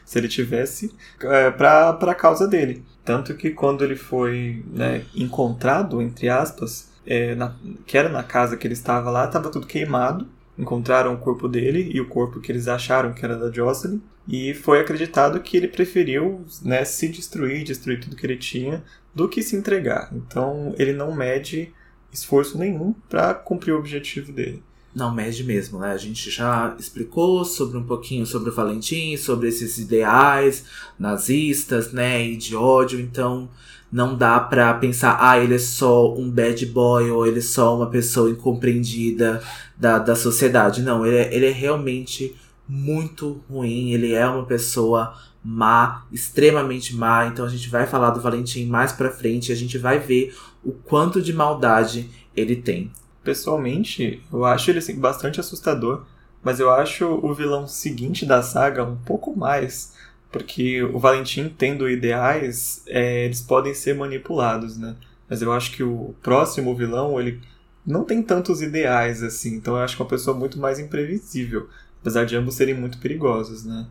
[0.05, 2.85] se ele tivesse, é, para a causa dele.
[3.05, 7.55] Tanto que quando ele foi né, encontrado, entre aspas, é, na,
[7.85, 10.27] que era na casa que ele estava lá, estava tudo queimado
[10.59, 14.01] encontraram o corpo dele e o corpo que eles acharam que era da Jocelyn.
[14.29, 18.85] E foi acreditado que ele preferiu né, se destruir, destruir tudo que ele tinha,
[19.15, 20.11] do que se entregar.
[20.13, 21.73] Então ele não mede
[22.13, 24.63] esforço nenhum para cumprir o objetivo dele.
[24.95, 25.93] Não mede mesmo, né?
[25.93, 30.67] A gente já explicou sobre um pouquinho sobre o Valentim, sobre esses ideais
[30.99, 33.49] nazistas, né, e de ódio, então
[33.93, 37.77] não dá pra pensar, ah, ele é só um bad boy ou ele é só
[37.77, 39.43] uma pessoa incompreendida
[39.77, 40.81] da, da sociedade.
[40.81, 42.35] Não, ele é, ele é realmente
[42.67, 47.27] muito ruim, ele é uma pessoa má, extremamente má.
[47.27, 50.35] Então a gente vai falar do Valentim mais pra frente e a gente vai ver
[50.65, 52.91] o quanto de maldade ele tem.
[53.23, 56.05] Pessoalmente, eu acho ele assim, bastante assustador,
[56.43, 59.93] mas eu acho o vilão seguinte da saga um pouco mais
[60.33, 64.97] porque o Valentim tendo ideais, é, eles podem ser manipulados, né?
[65.29, 67.41] Mas eu acho que o próximo vilão, ele
[67.87, 71.69] não tem tantos ideais assim, então eu acho que é uma pessoa muito mais imprevisível,
[72.01, 73.87] apesar de ambos serem muito perigosos, né?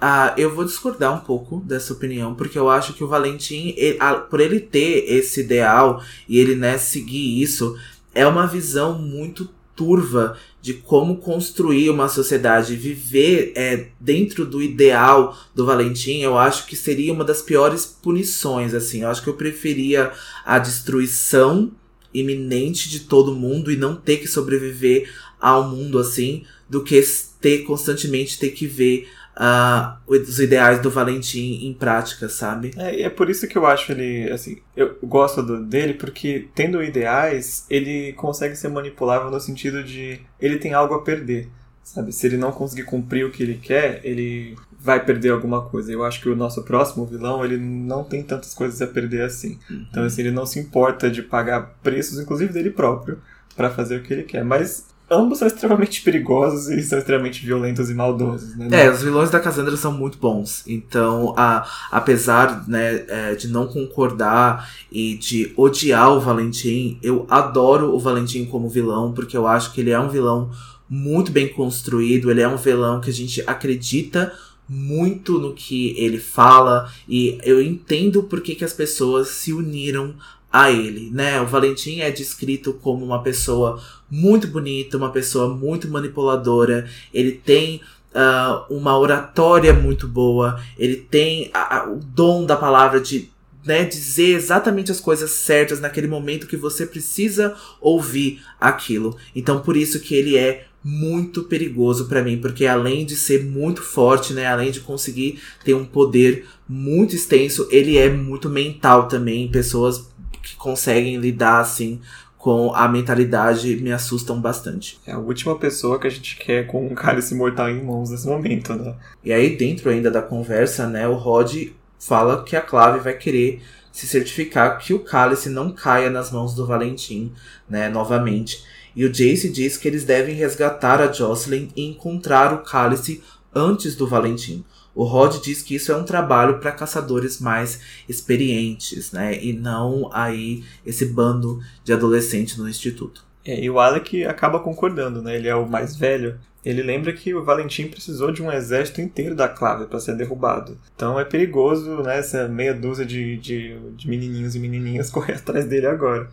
[0.00, 3.98] Ah, eu vou discordar um pouco dessa opinião, porque eu acho que o Valentim, ele,
[4.30, 7.76] por ele ter esse ideal e ele né, seguir isso,
[8.14, 10.36] é uma visão muito turva
[10.68, 16.76] de como construir uma sociedade, viver é, dentro do ideal do Valentim, eu acho que
[16.76, 19.00] seria uma das piores punições, assim.
[19.00, 20.12] Eu acho que eu preferia
[20.44, 21.72] a destruição
[22.12, 27.00] iminente de todo mundo e não ter que sobreviver ao mundo assim, do que
[27.40, 32.72] ter constantemente ter que ver uh, os ideais do Valentim em prática, sabe?
[32.76, 36.82] É, é por isso que eu acho ele, assim, eu gosto do, dele, porque tendo
[36.82, 41.48] ideais, ele consegue ser manipulável no sentido de ele tem algo a perder,
[41.84, 42.12] sabe?
[42.12, 45.92] Se ele não conseguir cumprir o que ele quer, ele vai perder alguma coisa.
[45.92, 49.58] Eu acho que o nosso próximo vilão, ele não tem tantas coisas a perder assim.
[49.70, 49.86] Uhum.
[49.90, 53.18] Então, assim, ele não se importa de pagar preços, inclusive dele próprio,
[53.56, 54.44] para fazer o que ele quer.
[54.44, 58.68] Mas ambos são extremamente perigosos e são extremamente violentos e maldosos, né?
[58.70, 60.62] É, os vilões da Cassandra são muito bons.
[60.66, 67.94] Então, a, apesar né, é, de não concordar e de odiar o Valentim, eu adoro
[67.94, 70.50] o Valentim como vilão, porque eu acho que ele é um vilão
[70.88, 74.32] muito bem construído, ele é um vilão que a gente acredita
[74.68, 80.14] muito no que ele fala e eu entendo por que, que as pessoas se uniram
[80.52, 81.40] a ele, né?
[81.40, 86.88] O Valentim é descrito como uma pessoa muito bonita, uma pessoa muito manipuladora.
[87.12, 87.82] Ele tem
[88.14, 93.30] uh, uma oratória muito boa, ele tem a, a, o dom da palavra de
[93.64, 99.16] né, dizer exatamente as coisas certas naquele momento que você precisa ouvir aquilo.
[99.36, 103.82] Então por isso que ele é muito perigoso para mim, porque além de ser muito
[103.82, 109.50] forte, né, além de conseguir ter um poder muito extenso, ele é muito mental também.
[109.50, 110.08] Pessoas
[110.42, 112.00] que conseguem lidar assim
[112.38, 114.98] com a mentalidade me assustam bastante.
[115.04, 118.26] É a última pessoa que a gente quer com um cálice mortal em mãos nesse
[118.26, 118.94] momento, né?
[119.24, 121.52] E aí, dentro ainda da conversa, né, o Rod
[121.98, 126.54] fala que a Clave vai querer se certificar que o cálice não caia nas mãos
[126.54, 127.32] do Valentim,
[127.68, 128.62] né, novamente.
[128.94, 133.22] E o Jace diz que eles devem resgatar a Jocelyn e encontrar o cálice
[133.52, 134.64] antes do Valentim.
[134.98, 139.38] O Rod diz que isso é um trabalho para caçadores mais experientes, né?
[139.40, 143.24] E não aí esse bando de adolescentes no instituto.
[143.44, 145.36] É, e o Alec acaba concordando, né?
[145.36, 146.40] Ele é o mais velho.
[146.64, 150.76] Ele lembra que o Valentim precisou de um exército inteiro da clave para ser derrubado.
[150.96, 152.18] Então é perigoso, né?
[152.18, 156.28] Essa meia dúzia de, de, de menininhos e menininhas correr atrás dele agora.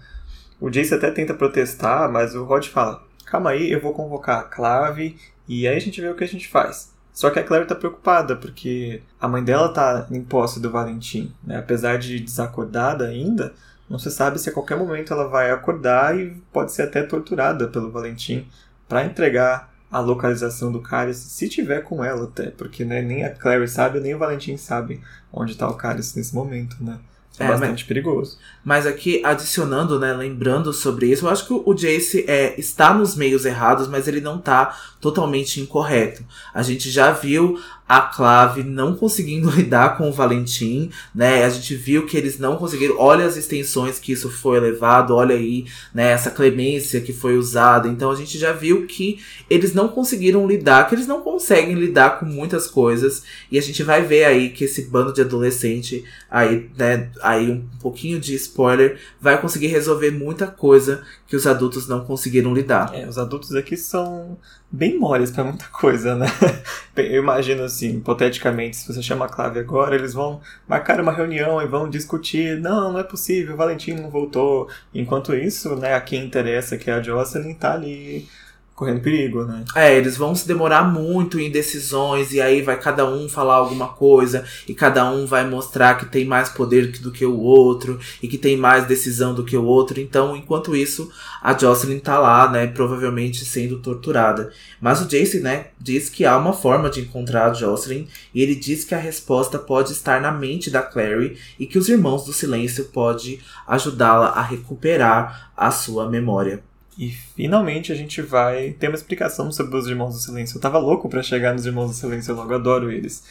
[0.60, 4.43] O Jace até tenta protestar, mas o Rod fala: Calma aí, eu vou convocar a
[4.43, 5.15] clave
[5.47, 6.94] e aí a gente vê o que a gente faz.
[7.15, 11.34] Só que a Claire tá preocupada, porque a mãe dela tá em posse do Valentim,
[11.41, 11.58] né?
[11.58, 13.54] Apesar de desacordada ainda,
[13.89, 17.69] não se sabe se a qualquer momento ela vai acordar e pode ser até torturada
[17.69, 18.45] pelo Valentim
[18.86, 23.34] para entregar a localização do cálice, se tiver com ela até, porque né, nem a
[23.34, 25.01] Claire sabe, nem o Valentim sabe
[25.32, 26.99] onde está o cálice nesse momento, né?
[27.39, 28.38] É, é bastante mas, perigoso.
[28.63, 33.15] Mas aqui, adicionando, né, lembrando sobre isso, eu acho que o Jace é, está nos
[33.15, 36.24] meios errados, mas ele não está totalmente incorreto.
[36.54, 41.43] A gente já viu a Clave não conseguindo lidar com o Valentim, né?
[41.43, 42.95] A gente viu que eles não conseguiram.
[42.98, 46.12] Olha as extensões que isso foi levado, olha aí, né?
[46.12, 47.88] Essa clemência que foi usada.
[47.88, 49.19] Então a gente já viu que
[49.50, 53.24] eles não conseguiram lidar, que eles não conseguem lidar com muitas coisas.
[53.52, 57.12] E a gente vai ver aí que esse bando de adolescente, aí, né?
[57.21, 62.54] Aí um pouquinho de spoiler, vai conseguir resolver muita coisa que os adultos não conseguiram
[62.54, 62.91] lidar.
[62.93, 64.38] É, os adultos aqui são
[64.76, 66.28] bem moles para muita coisa, né?
[66.96, 71.62] Eu imagino assim, hipoteticamente, se você chama a clave agora, eles vão marcar uma reunião
[71.62, 74.70] e vão discutir, não, não é possível, o Valentim não voltou.
[74.94, 78.28] Enquanto isso, né, a quem interessa, que é a Jocelyn, tá ali
[78.76, 79.64] correndo perigo, né?
[79.74, 83.88] É, eles vão se demorar muito em decisões e aí vai cada um falar alguma
[83.88, 88.28] coisa e cada um vai mostrar que tem mais poder do que o outro e
[88.28, 90.02] que tem mais decisão do que o outro.
[90.02, 91.10] Então, enquanto isso,
[91.42, 94.52] a Jocelyn tá lá, né, provavelmente sendo torturada.
[94.82, 98.56] Mas o Jace, né, diz que há uma forma de encontrar a Jocelyn e ele
[98.56, 102.34] diz que a resposta pode estar na mente da Clary e que os Irmãos do
[102.34, 106.62] Silêncio pode ajudá-la a recuperar a sua memória.
[106.97, 110.58] E finalmente a gente vai ter uma explicação sobre os Irmãos do Silêncio.
[110.58, 113.23] Eu tava louco para chegar nos Irmãos do Silêncio, eu logo adoro eles.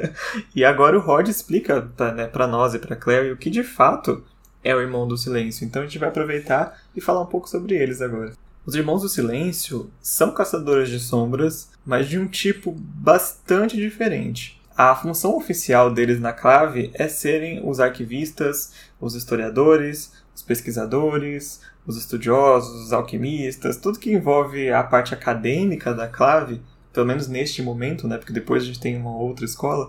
[0.56, 3.62] e agora o Rod explica pra, né, pra nós e pra Claire o que de
[3.62, 4.24] fato
[4.64, 5.64] é o Irmão do Silêncio.
[5.64, 8.32] Então a gente vai aproveitar e falar um pouco sobre eles agora.
[8.64, 14.60] Os Irmãos do Silêncio são caçadores de sombras, mas de um tipo bastante diferente.
[14.76, 21.96] A função oficial deles na clave é serem os arquivistas, os historiadores, os pesquisadores, os
[21.96, 26.60] estudiosos, os alquimistas, tudo que envolve a parte acadêmica da clave,
[26.92, 29.88] pelo menos neste momento, né, porque depois a gente tem uma outra escola,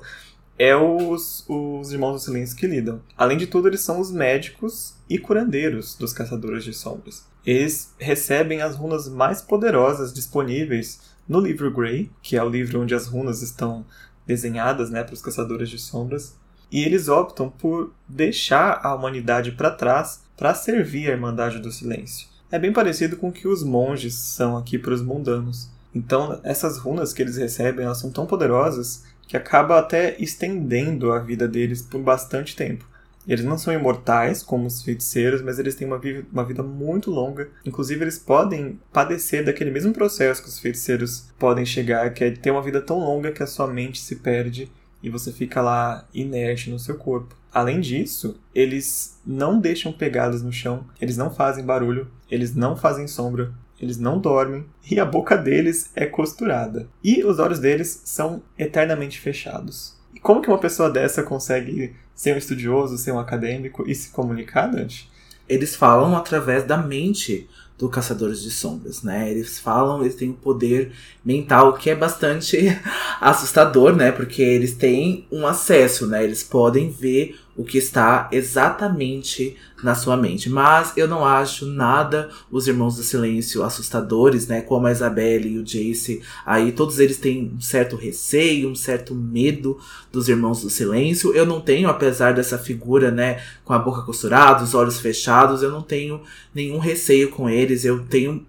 [0.57, 3.01] é os, os Irmãos do Silêncio que lidam.
[3.17, 7.25] Além de tudo, eles são os médicos e curandeiros dos Caçadores de Sombras.
[7.45, 12.93] Eles recebem as runas mais poderosas disponíveis no livro Grey, que é o livro onde
[12.93, 13.85] as runas estão
[14.25, 16.35] desenhadas né, para os Caçadores de Sombras,
[16.71, 22.27] e eles optam por deixar a humanidade para trás para servir a Irmandade do Silêncio.
[22.51, 25.69] É bem parecido com o que os monges são aqui para os mundanos.
[25.93, 31.19] Então, essas runas que eles recebem, elas são tão poderosas que acaba até estendendo a
[31.19, 32.85] vida deles por bastante tempo.
[33.27, 37.09] Eles não são imortais como os feiticeiros, mas eles têm uma, vida, uma vida muito
[37.09, 37.49] longa.
[37.65, 42.51] Inclusive, eles podem padecer daquele mesmo processo que os feiticeiros podem chegar, que é ter
[42.51, 44.69] uma vida tão longa que a sua mente se perde
[45.01, 47.35] e você fica lá inerte no seu corpo.
[47.53, 53.07] Além disso, eles não deixam pegadas no chão, eles não fazem barulho, eles não fazem
[53.07, 56.87] sombra, eles não dormem e a boca deles é costurada.
[57.03, 59.95] E os olhos deles são eternamente fechados.
[60.15, 64.09] E como que uma pessoa dessa consegue ser um estudioso, ser um acadêmico e se
[64.09, 65.11] comunicar, Dante?
[65.47, 67.47] Eles falam através da mente
[67.77, 69.29] do Caçadores de Sombras, né?
[69.29, 70.93] Eles falam, eles têm um poder
[71.25, 72.79] mental que é bastante
[73.19, 74.11] assustador, né?
[74.11, 76.23] Porque eles têm um acesso, né?
[76.23, 80.49] Eles podem ver o que está exatamente na sua mente.
[80.49, 84.61] Mas eu não acho nada os Irmãos do Silêncio assustadores, né?
[84.61, 86.21] Como a Isabelle e o Jace.
[86.45, 89.77] Aí todos eles têm um certo receio, um certo medo
[90.11, 91.33] dos Irmãos do Silêncio.
[91.33, 93.41] Eu não tenho, apesar dessa figura, né?
[93.63, 96.21] Com a boca costurada, os olhos fechados, eu não tenho
[96.53, 97.85] nenhum receio com eles.
[97.85, 98.45] Eu tenho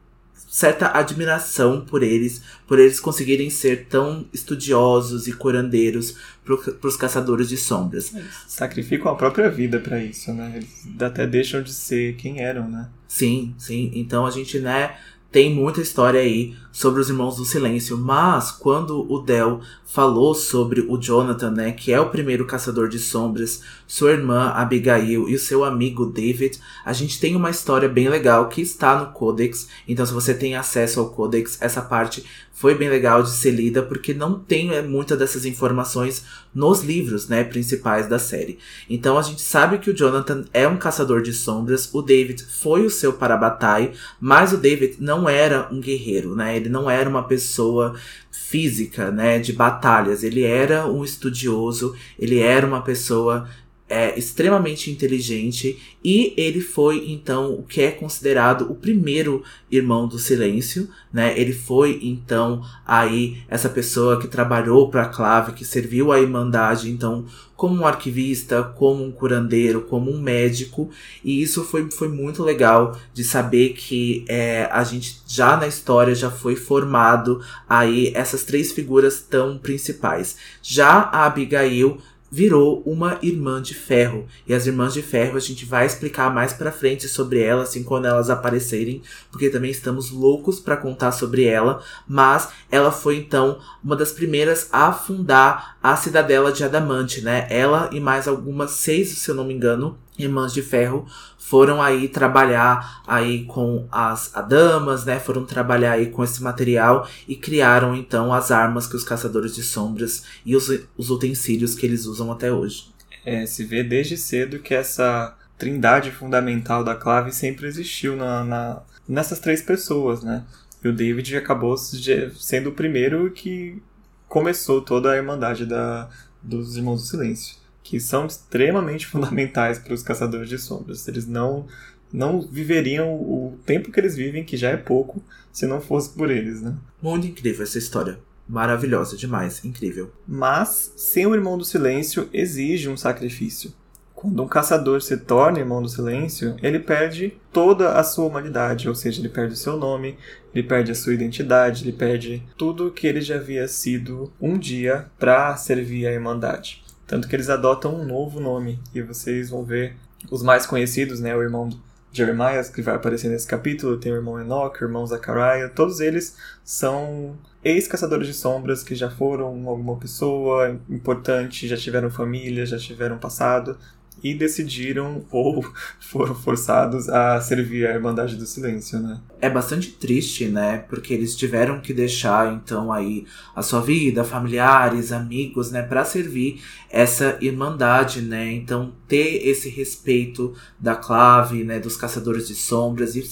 [0.54, 7.48] certa admiração por eles, por eles conseguirem ser tão estudiosos e curandeiros para os caçadores
[7.48, 8.14] de sombras.
[8.46, 10.52] sacrificam a própria vida para isso, né?
[10.54, 12.88] Eles até deixam de ser quem eram, né?
[13.08, 13.90] Sim, sim.
[13.96, 14.96] Então a gente, né,
[15.32, 20.80] tem muita história aí sobre os Irmãos do Silêncio, mas quando o Del falou sobre
[20.80, 25.38] o Jonathan, né, que é o primeiro caçador de sombras, sua irmã Abigail e o
[25.38, 29.68] seu amigo David, a gente tem uma história bem legal que está no Codex.
[29.86, 33.82] Então, se você tem acesso ao Codex, essa parte foi bem legal de ser lida
[33.82, 38.58] porque não tem é, muitas dessas informações nos livros, né, principais da série.
[38.88, 42.86] Então, a gente sabe que o Jonathan é um caçador de sombras, o David foi
[42.86, 46.56] o seu parabatai, mas o David não era um guerreiro, né?
[46.64, 47.94] Ele não era uma pessoa
[48.30, 50.24] física, né, de batalhas.
[50.24, 53.46] Ele era um estudioso, ele era uma pessoa
[53.88, 60.18] é extremamente inteligente e ele foi então o que é considerado o primeiro irmão do
[60.18, 61.38] silêncio, né?
[61.38, 66.90] Ele foi então aí essa pessoa que trabalhou para a Clave, que serviu à Irmandade,
[66.90, 67.26] então
[67.56, 70.90] como um arquivista, como um curandeiro, como um médico,
[71.22, 76.14] e isso foi, foi muito legal de saber que é, a gente já na história
[76.14, 80.36] já foi formado aí essas três figuras tão principais.
[80.62, 81.98] Já a Abigail
[82.34, 84.26] virou uma irmã de ferro.
[84.44, 87.84] E as irmãs de ferro a gente vai explicar mais para frente sobre elas, assim
[87.84, 93.60] quando elas aparecerem, porque também estamos loucos para contar sobre ela, mas ela foi então
[93.84, 97.46] uma das primeiras a fundar a cidadela de Adamante, né?
[97.48, 101.06] Ela e mais algumas seis, se eu não me engano, irmãs de ferro
[101.38, 105.18] foram aí trabalhar aí com as adamas, né?
[105.18, 109.62] Foram trabalhar aí com esse material e criaram então as armas que os caçadores de
[109.62, 112.88] sombras e os, os utensílios que eles usam até hoje.
[113.24, 118.82] É, se vê desde cedo que essa trindade fundamental da clave sempre existiu na, na
[119.06, 120.44] nessas três pessoas, né?
[120.82, 123.82] E o David acabou sendo o primeiro que
[124.28, 126.08] começou toda a irmandade da,
[126.42, 131.06] dos Irmãos do Silêncio que são extremamente fundamentais para os caçadores de sombras.
[131.06, 131.66] Eles não
[132.12, 135.20] não viveriam o tempo que eles vivem, que já é pouco,
[135.52, 136.76] se não fosse por eles, né?
[137.02, 138.20] Muito incrível essa história.
[138.48, 140.12] Maravilhosa demais, incrível.
[140.26, 143.72] Mas, sem o Irmão do Silêncio, exige um sacrifício.
[144.14, 148.94] Quando um caçador se torna Irmão do Silêncio, ele perde toda a sua humanidade, ou
[148.94, 150.16] seja, ele perde o seu nome,
[150.54, 155.06] ele perde a sua identidade, ele perde tudo que ele já havia sido um dia
[155.18, 156.83] para servir à Irmandade.
[157.06, 158.80] Tanto que eles adotam um novo nome.
[158.94, 159.96] E vocês vão ver
[160.30, 161.34] os mais conhecidos, né?
[161.36, 161.68] O irmão
[162.12, 165.68] Jeremias, que vai aparecer nesse capítulo, tem o irmão Enoch, o irmão Zachariah.
[165.68, 172.64] Todos eles são ex-caçadores de sombras que já foram alguma pessoa importante, já tiveram família,
[172.64, 173.76] já tiveram passado
[174.24, 175.62] e decidiram ou
[176.00, 179.20] foram forçados a servir a Irmandade do Silêncio, né?
[179.38, 180.78] É bastante triste, né?
[180.88, 186.62] Porque eles tiveram que deixar então aí a sua vida, familiares, amigos, né, para servir
[186.88, 188.50] essa irmandade, né?
[188.52, 193.22] Então ter esse respeito da clave, né, dos caçadores de sombras e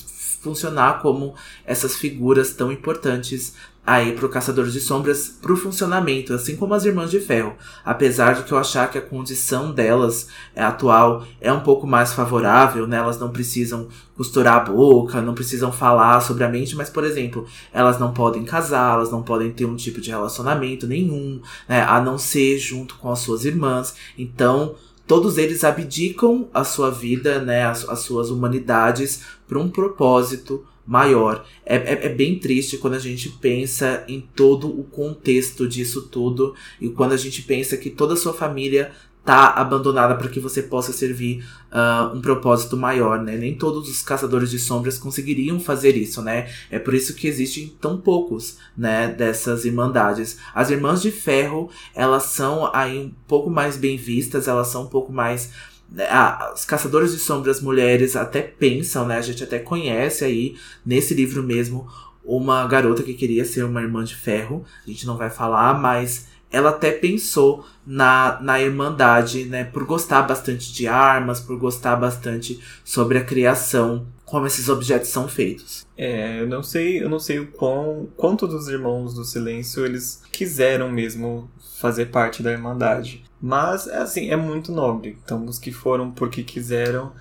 [0.42, 1.34] funcionar como
[1.64, 7.10] essas figuras tão importantes aí pro Caçadores de Sombras pro funcionamento, assim como as Irmãs
[7.10, 7.54] de Ferro.
[7.84, 12.12] Apesar de que eu achar que a condição delas é, atual é um pouco mais
[12.12, 12.98] favorável, né?
[12.98, 17.44] Elas não precisam costurar a boca, não precisam falar sobre a mente, mas, por exemplo,
[17.72, 21.82] elas não podem casar, elas não podem ter um tipo de relacionamento nenhum, né?
[21.82, 23.94] A não ser junto com as suas irmãs.
[24.16, 24.76] Então,
[25.08, 27.64] todos eles abdicam a sua vida, né?
[27.66, 29.22] As, as suas humanidades
[29.52, 31.44] para um propósito maior.
[31.64, 36.54] É, é, é, bem triste quando a gente pensa em todo o contexto disso tudo
[36.80, 38.90] e quando a gente pensa que toda a sua família
[39.24, 43.36] tá abandonada para que você possa servir uh, um propósito maior, né?
[43.36, 46.50] Nem todos os caçadores de sombras conseguiriam fazer isso, né?
[46.68, 50.38] É por isso que existem tão poucos, né, dessas irmandades.
[50.52, 54.88] As irmãs de ferro, elas são aí um pouco mais bem vistas, elas são um
[54.88, 55.52] pouco mais
[55.98, 59.18] ah, os caçadores de sombras mulheres até pensam, né?
[59.18, 61.86] A gente até conhece aí nesse livro mesmo
[62.24, 64.64] uma garota que queria ser uma irmã de ferro.
[64.86, 69.64] A gente não vai falar, mas ela até pensou na, na Irmandade, né?
[69.64, 75.26] Por gostar bastante de armas, por gostar bastante sobre a criação, como esses objetos são
[75.26, 75.86] feitos.
[75.96, 80.22] É, eu não sei, eu não sei o quão, quanto dos irmãos do silêncio eles
[80.30, 83.24] quiseram mesmo fazer parte da Irmandade.
[83.42, 85.18] Mas, assim, é muito nobre.
[85.24, 87.12] Então, os que foram porque quiseram,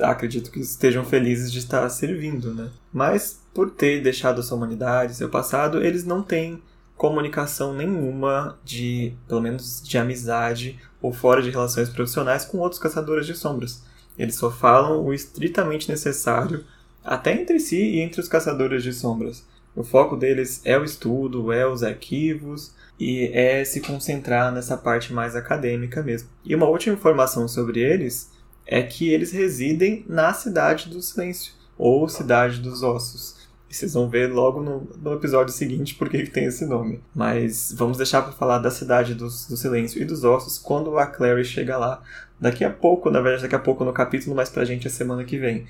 [0.00, 2.70] acredito que estejam felizes de estar servindo, né?
[2.92, 6.62] Mas, por ter deixado a sua humanidade, seu passado, eles não têm
[6.96, 13.26] comunicação nenhuma de, pelo menos, de amizade ou fora de relações profissionais com outros caçadores
[13.26, 13.82] de sombras.
[14.16, 16.64] Eles só falam o estritamente necessário,
[17.04, 19.44] até entre si e entre os caçadores de sombras.
[19.74, 25.12] O foco deles é o estudo, é os arquivos e é se concentrar nessa parte
[25.12, 26.28] mais acadêmica mesmo.
[26.44, 28.30] E uma última informação sobre eles
[28.66, 33.36] é que eles residem na Cidade do Silêncio, ou Cidade dos Ossos.
[33.68, 37.00] E vocês vão ver logo no, no episódio seguinte por que tem esse nome.
[37.14, 41.06] Mas vamos deixar para falar da Cidade do, do Silêncio e dos Ossos quando a
[41.06, 42.02] Clary chega lá.
[42.40, 45.24] Daqui a pouco, na verdade, daqui a pouco no capítulo, mas pra gente é semana
[45.24, 45.66] que vem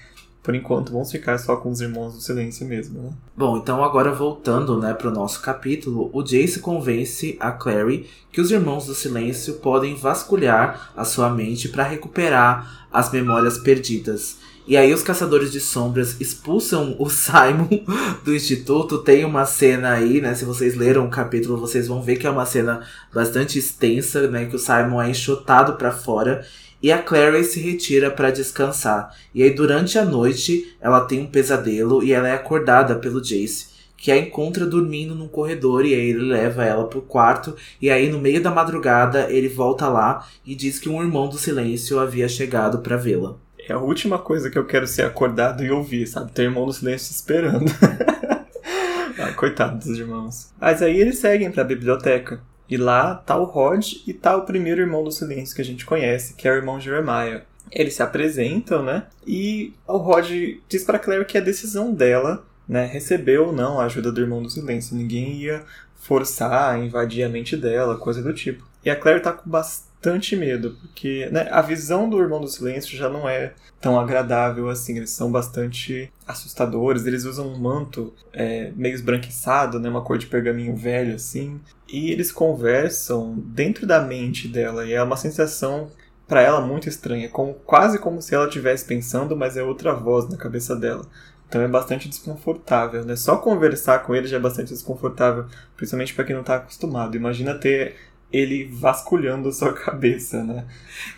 [0.46, 3.10] por enquanto, vamos ficar só com os Irmãos do Silêncio mesmo, né?
[3.36, 8.52] Bom, então agora voltando, né, pro nosso capítulo, o Jace convence a Clary que os
[8.52, 14.36] Irmãos do Silêncio podem vasculhar a sua mente para recuperar as memórias perdidas.
[14.68, 17.84] E aí os caçadores de sombras expulsam o Simon
[18.24, 18.98] do instituto.
[18.98, 20.32] Tem uma cena aí, né?
[20.36, 24.46] Se vocês leram o capítulo, vocês vão ver que é uma cena bastante extensa, né?
[24.46, 26.46] Que o Simon é enxotado para fora
[26.86, 29.12] e a Clary se retira para descansar.
[29.34, 33.70] E aí durante a noite ela tem um pesadelo e ela é acordada pelo Jace,
[33.96, 38.08] que a encontra dormindo num corredor e aí ele leva ela pro quarto e aí
[38.08, 42.28] no meio da madrugada ele volta lá e diz que um irmão do silêncio havia
[42.28, 43.34] chegado para vê-la.
[43.68, 46.30] É a última coisa que eu quero ser acordado e ouvir, sabe?
[46.30, 47.64] Ter irmão do silêncio esperando.
[49.18, 50.52] ah, coitado dos irmãos.
[50.60, 52.40] Mas aí eles seguem para a biblioteca.
[52.68, 55.86] E lá tá o Rod e tá o primeiro irmão do silêncio que a gente
[55.86, 57.42] conhece, que é o irmão Jeremiah.
[57.70, 59.04] Eles se apresentam, né?
[59.26, 60.30] E o Rod
[60.68, 64.42] diz para Claire que a decisão dela, né, receber ou não a ajuda do irmão
[64.42, 64.96] do silêncio.
[64.96, 65.64] Ninguém ia
[65.96, 68.64] forçar, invadir a mente dela, coisa do tipo.
[68.84, 72.96] E a Claire tá com bastante medo, porque né, a visão do Irmão do Silêncio
[72.96, 74.96] já não é tão agradável assim.
[74.96, 80.26] Eles são bastante assustadores, eles usam um manto é, meio esbranquiçado, né, uma cor de
[80.26, 81.60] pergaminho velho assim.
[81.88, 85.90] E eles conversam dentro da mente dela, e é uma sensação
[86.26, 90.28] para ela muito estranha, como, quase como se ela estivesse pensando, mas é outra voz
[90.28, 91.06] na cabeça dela.
[91.48, 93.14] Então é bastante desconfortável, né?
[93.14, 97.16] Só conversar com ele já é bastante desconfortável, principalmente para quem não está acostumado.
[97.16, 97.96] Imagina ter
[98.32, 100.64] ele vasculhando a sua cabeça, né?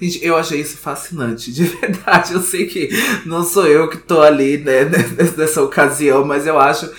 [0.00, 2.34] Gente, eu achei isso fascinante, de verdade.
[2.34, 2.90] Eu sei que
[3.24, 4.84] não sou eu que tô ali, né,
[5.36, 6.90] nessa ocasião, mas eu acho,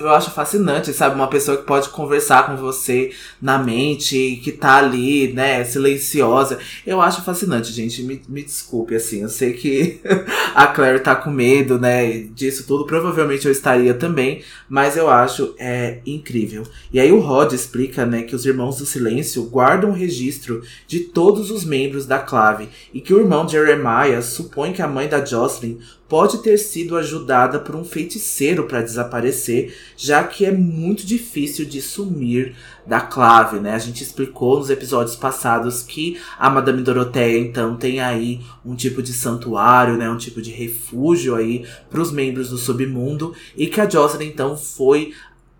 [0.00, 1.14] eu acho fascinante, sabe?
[1.14, 6.58] Uma pessoa que pode conversar com você na mente, que tá ali, né, silenciosa.
[6.86, 8.02] Eu acho fascinante, gente.
[8.02, 9.22] Me, me desculpe, assim.
[9.22, 10.00] Eu sei que
[10.54, 12.86] a Claire tá com medo, né, disso tudo.
[12.86, 16.64] Provavelmente eu estaria também, mas eu acho é incrível.
[16.92, 21.00] E aí o Rod explica, né, que os Irmãos do Silêncio guardam um registro de
[21.00, 25.24] todos os membros da clave e que o irmão Jeremiah supõe que a mãe da
[25.24, 31.66] Jocelyn pode ter sido ajudada por um feiticeiro para desaparecer, já que é muito difícil
[31.66, 32.56] de sumir
[32.86, 33.74] da clave, né?
[33.74, 39.02] A gente explicou nos episódios passados que a Madame Doroteia então tem aí um tipo
[39.02, 43.80] de santuário, né, um tipo de refúgio aí para os membros do submundo e que
[43.80, 45.12] a Jocelyn então foi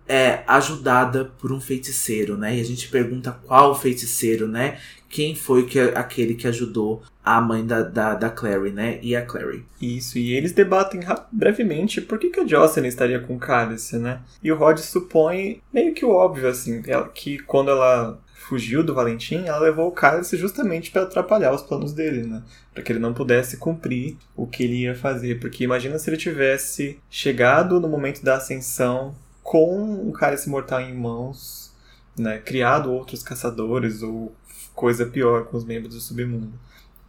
[0.09, 2.57] é ajudada por um feiticeiro, né?
[2.57, 4.79] E a gente pergunta qual feiticeiro, né?
[5.07, 8.97] Quem foi que, aquele que ajudou a mãe da, da, da Clary, né?
[9.03, 9.63] E a Clary.
[9.79, 11.01] Isso, e eles debatem
[11.31, 14.21] brevemente por que, que a Jocelyn estaria com o Cálice, né?
[14.43, 16.81] E o Rod supõe meio que o óbvio, assim,
[17.13, 21.93] que quando ela fugiu do Valentim, ela levou o Cálice justamente para atrapalhar os planos
[21.93, 22.41] dele, né?
[22.73, 25.39] Para que ele não pudesse cumprir o que ele ia fazer.
[25.39, 29.13] Porque imagina se ele tivesse chegado no momento da ascensão
[29.49, 31.73] com o cálice mortal em mãos,
[32.15, 34.31] né, criado outros caçadores ou
[34.75, 36.53] coisa pior com os membros do submundo.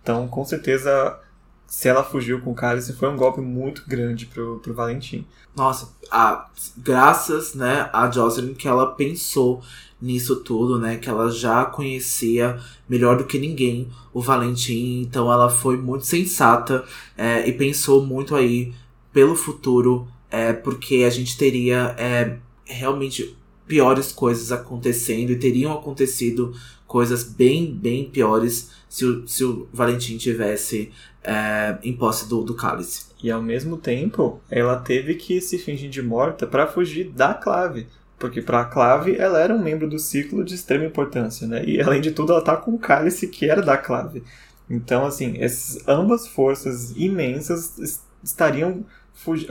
[0.03, 1.21] Então, com certeza,
[1.67, 5.27] se ela fugiu com o cálice, foi um golpe muito grande pro, pro Valentim.
[5.55, 9.63] Nossa, a, graças né, a Jocelyn que ela pensou
[10.01, 10.97] nisso tudo, né?
[10.97, 15.03] Que ela já conhecia melhor do que ninguém o Valentim.
[15.03, 16.87] Então ela foi muito sensata
[17.19, 18.73] é, e pensou muito aí
[19.13, 26.53] pelo futuro é, porque a gente teria é, realmente piores coisas acontecendo e teriam acontecido
[26.87, 30.91] coisas bem, bem piores se o, se o Valentim tivesse
[31.23, 33.07] é, em posse do, do cálice.
[33.23, 37.87] E ao mesmo tempo, ela teve que se fingir de morta para fugir da clave.
[38.19, 41.65] Porque para a clave ela era um membro do ciclo de extrema importância, né?
[41.65, 44.23] E além de tudo, ela tá com o cálice que era da clave.
[44.69, 48.85] Então, assim, essas ambas forças imensas estariam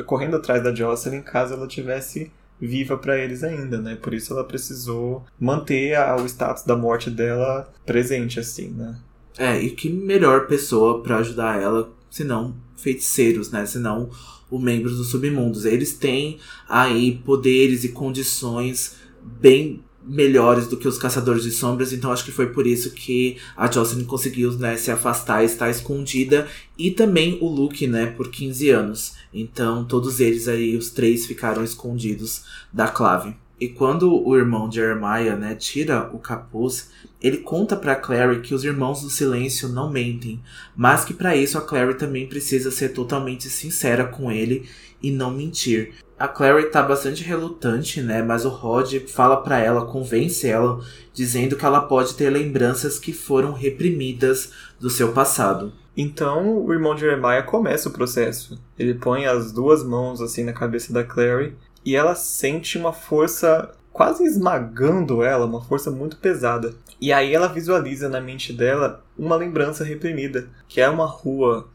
[0.06, 3.96] correndo atrás da Jocelyn caso ela tivesse viva para eles ainda, né?
[3.96, 8.98] Por isso ela precisou manter a, o status da morte dela presente, assim, né?
[9.38, 13.66] É, e que melhor pessoa para ajudar ela, senão feiticeiros, né?
[13.66, 14.10] Senão
[14.52, 15.66] os membros dos submundos.
[15.66, 22.12] Eles têm aí poderes e condições bem melhores do que os caçadores de sombras, então
[22.12, 26.48] acho que foi por isso que a Jocelyn conseguiu né, se afastar, estar escondida,
[26.78, 29.14] e também o Luke, né, por 15 anos.
[29.34, 33.36] Então todos eles aí, os três, ficaram escondidos da clave.
[33.60, 36.90] E quando o irmão Jeremiah, né, tira o capuz,
[37.22, 40.42] ele conta para Clary que os irmãos do silêncio não mentem,
[40.76, 44.66] mas que para isso a Clary também precisa ser totalmente sincera com ele
[45.02, 45.94] e não mentir.
[46.18, 50.80] A Clary tá bastante relutante, né, mas o Rod fala para ela, convence ela,
[51.14, 55.72] dizendo que ela pode ter lembranças que foram reprimidas do seu passado.
[55.96, 58.60] Então o irmão Jeremiah começa o processo.
[58.78, 63.74] Ele põe as duas mãos assim na cabeça da Clary e ela sente uma força
[63.92, 66.74] quase esmagando ela, uma força muito pesada.
[67.02, 71.68] E aí ela visualiza na mente dela uma lembrança reprimida, que é uma rua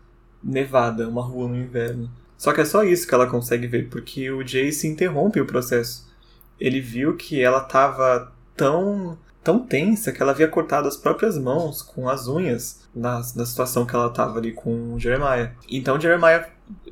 [0.42, 2.10] nevada, uma rua no inverno.
[2.36, 6.08] Só que é só isso que ela consegue ver, porque o Jace interrompe o processo.
[6.58, 11.82] Ele viu que ela estava tão tão tensa que ela havia cortado as próprias mãos
[11.82, 15.52] com as unhas na, na situação que ela estava ali com o Jeremiah.
[15.70, 16.48] Então Jeremiah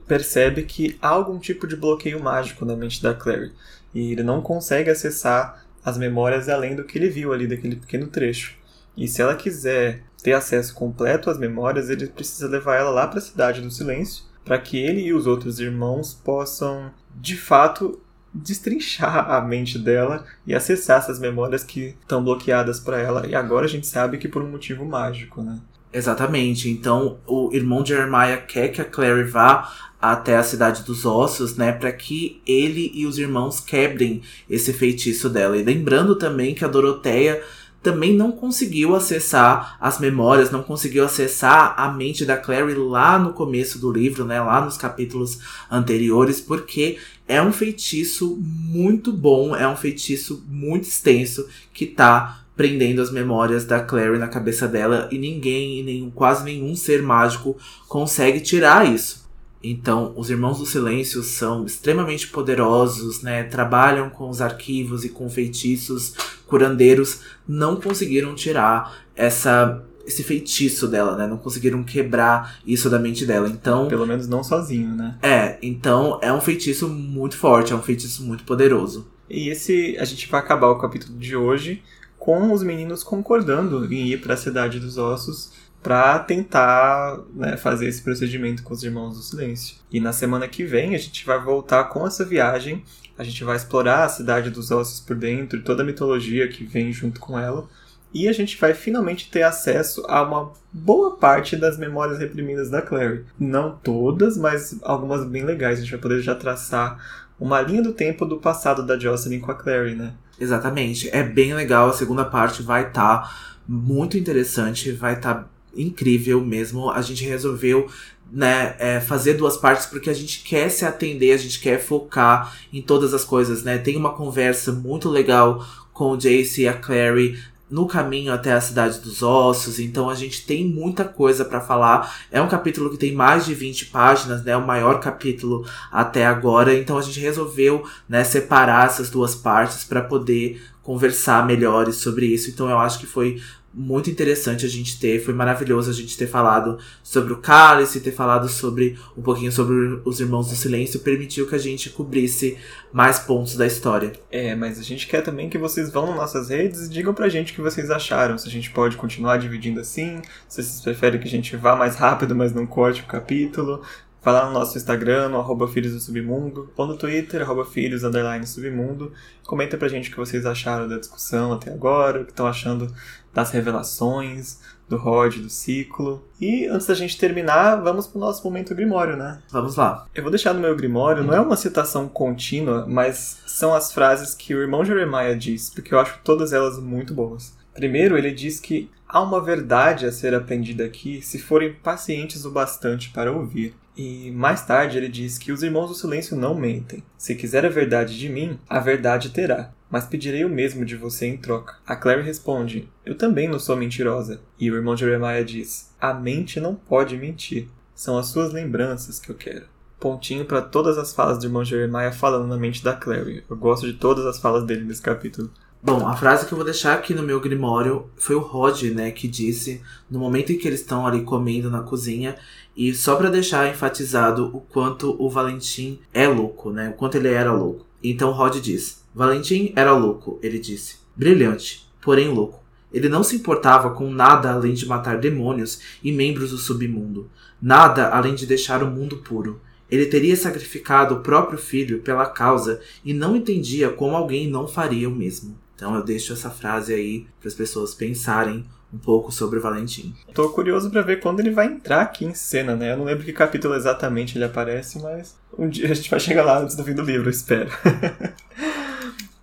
[0.07, 3.53] percebe que há algum tipo de bloqueio mágico na mente da Clary
[3.95, 8.07] e ele não consegue acessar as memórias além do que ele viu ali daquele pequeno
[8.07, 8.55] trecho.
[8.97, 13.19] E se ela quiser ter acesso completo às memórias, ele precisa levar ela lá para
[13.19, 18.01] a cidade do silêncio, para que ele e os outros irmãos possam, de fato,
[18.35, 23.27] destrinchar a mente dela e acessar essas memórias que estão bloqueadas para ela.
[23.27, 25.59] E agora a gente sabe que por um motivo mágico, né?
[25.93, 26.71] Exatamente.
[26.71, 29.71] Então, o irmão de Jeremiah quer que a Clary vá
[30.01, 35.29] até a cidade dos ossos, né, para que ele e os irmãos quebrem esse feitiço
[35.29, 35.57] dela.
[35.57, 37.41] E lembrando também que a Doroteia
[37.83, 43.33] também não conseguiu acessar as memórias, não conseguiu acessar a mente da Clary lá no
[43.33, 49.67] começo do livro, né, lá nos capítulos anteriores, porque é um feitiço muito bom, é
[49.67, 55.19] um feitiço muito extenso que tá prendendo as memórias da Clary na cabeça dela e
[55.19, 57.57] ninguém, nenhum, quase nenhum ser mágico
[57.89, 59.22] consegue tirar isso.
[59.63, 63.45] Então, os Irmãos do Silêncio são extremamente poderosos, né?
[63.45, 66.15] Trabalham com os arquivos e com feitiços
[66.47, 71.29] curandeiros, não conseguiram tirar essa esse feitiço dela, né?
[71.29, 73.49] Não conseguiram quebrar isso da mente dela.
[73.49, 75.17] Então, pelo menos não sozinho, né?
[75.23, 79.07] É, então é um feitiço muito forte, é um feitiço muito poderoso.
[79.31, 81.83] E esse a gente vai acabar o capítulo de hoje
[82.19, 85.52] com os meninos concordando em ir para a Cidade dos Ossos
[85.83, 89.77] para tentar né, fazer esse procedimento com os Irmãos do Silêncio.
[89.91, 92.85] E na semana que vem a gente vai voltar com essa viagem,
[93.19, 96.65] a gente vai explorar a Cidade dos Ossos por dentro e toda a mitologia que
[96.65, 97.69] vem junto com ela.
[98.15, 102.83] E a gente vai finalmente ter acesso a uma boa parte das memórias reprimidas da
[102.83, 103.25] Clary.
[103.39, 105.79] Não todas, mas algumas bem legais.
[105.79, 106.99] A gente vai poder já traçar
[107.41, 110.13] uma linha do tempo do passado da Jocelyn com a Clary, né?
[110.39, 111.09] Exatamente.
[111.11, 111.89] É bem legal.
[111.89, 116.91] A segunda parte vai estar tá muito interessante, vai estar tá incrível mesmo.
[116.91, 117.89] A gente resolveu
[118.31, 122.57] né, é, fazer duas partes porque a gente quer se atender, a gente quer focar
[122.73, 123.79] em todas as coisas, né?
[123.79, 127.39] Tem uma conversa muito legal com o Jace e a Clary
[127.73, 132.15] no caminho até a cidade dos ossos, então a gente tem muita coisa para falar.
[132.31, 134.55] É um capítulo que tem mais de 20 páginas, né?
[134.55, 140.03] O maior capítulo até agora, então a gente resolveu, né, separar essas duas partes para
[140.03, 142.51] poder conversar melhores sobre isso.
[142.51, 143.41] Então eu acho que foi
[143.75, 148.13] muito interessante a gente ter, foi maravilhoso a gente ter falado sobre o cálice, ter
[148.13, 152.59] falado sobre um pouquinho sobre os Irmãos do Silêncio, permitiu que a gente cobrisse
[152.93, 154.13] mais pontos da história.
[154.31, 157.29] É, mas a gente quer também que vocês vão nas nossas redes e digam pra
[157.29, 161.21] gente o que vocês acharam, se a gente pode continuar dividindo assim, se vocês preferem
[161.21, 163.83] que a gente vá mais rápido, mas não corte o capítulo,
[164.25, 168.03] Vai lá no nosso Instagram, no arroba Filhos do Submundo, ou no Twitter, arroba Filhos
[168.49, 169.13] Submundo.
[169.45, 172.87] Comenta pra gente o que vocês acharam da discussão até agora, o que estão achando
[173.33, 174.59] das revelações,
[174.89, 176.23] do Rod, do ciclo.
[176.41, 179.41] E antes da gente terminar, vamos pro nosso momento Grimório, né?
[179.51, 180.07] Vamos lá.
[180.15, 184.35] Eu vou deixar no meu Grimório, não é uma citação contínua, mas são as frases
[184.35, 187.57] que o irmão Jeremiah diz, porque eu acho todas elas muito boas.
[187.75, 192.51] Primeiro, ele diz que há uma verdade a ser aprendida aqui se forem pacientes o
[192.51, 193.75] bastante para ouvir.
[193.97, 197.03] E mais tarde ele diz que os irmãos do silêncio não mentem.
[197.17, 199.71] Se quiser a verdade de mim, a verdade terá.
[199.93, 201.77] Mas pedirei o mesmo de você em troca.
[201.87, 204.41] A Claire responde: Eu também não sou mentirosa.
[204.59, 207.69] E o irmão Jeremiah diz: A mente não pode mentir.
[207.95, 209.67] São as suas lembranças que eu quero.
[210.01, 213.45] pontinho para todas as falas do irmão Jeremiah falando na mente da Clary.
[213.49, 215.51] Eu gosto de todas as falas dele nesse capítulo.
[215.85, 219.11] Bom, a frase que eu vou deixar aqui no meu grimório foi o Rod, né,
[219.11, 222.37] que disse no momento em que eles estão ali comendo na cozinha
[222.77, 227.29] e só para deixar enfatizado o quanto o Valentim é louco, né, o quanto ele
[227.29, 227.85] era louco.
[228.03, 232.63] Então Rod diz: Valentim era louco, ele disse, brilhante, porém louco.
[232.93, 238.09] Ele não se importava com nada além de matar demônios e membros do submundo, nada
[238.09, 239.61] além de deixar o mundo puro.
[239.91, 245.09] Ele teria sacrificado o próprio filho pela causa e não entendia como alguém não faria
[245.09, 245.57] o mesmo.
[245.75, 250.15] Então eu deixo essa frase aí para as pessoas pensarem um pouco sobre o Valentim.
[250.35, 252.93] Tô curioso para ver quando ele vai entrar aqui em cena, né?
[252.93, 256.45] Eu não lembro que capítulo exatamente ele aparece, mas um dia a gente vai chegar
[256.45, 257.71] lá antes do fim do livro, eu espero.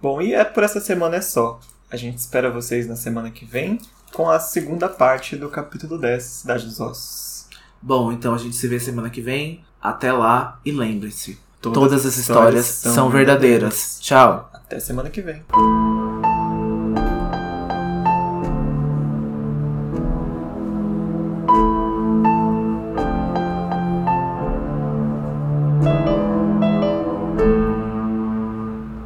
[0.01, 1.59] Bom, e é por essa semana é só.
[1.91, 3.79] A gente espera vocês na semana que vem
[4.13, 7.45] com a segunda parte do capítulo 10, Cidade dos Ossos.
[7.81, 9.63] Bom, então a gente se vê semana que vem.
[9.81, 13.61] Até lá e lembre-se, todas, todas, as histórias, histórias são verdadeiras.
[13.61, 13.99] verdadeiras.
[14.01, 14.49] Tchau.
[14.53, 15.41] Até semana que vem.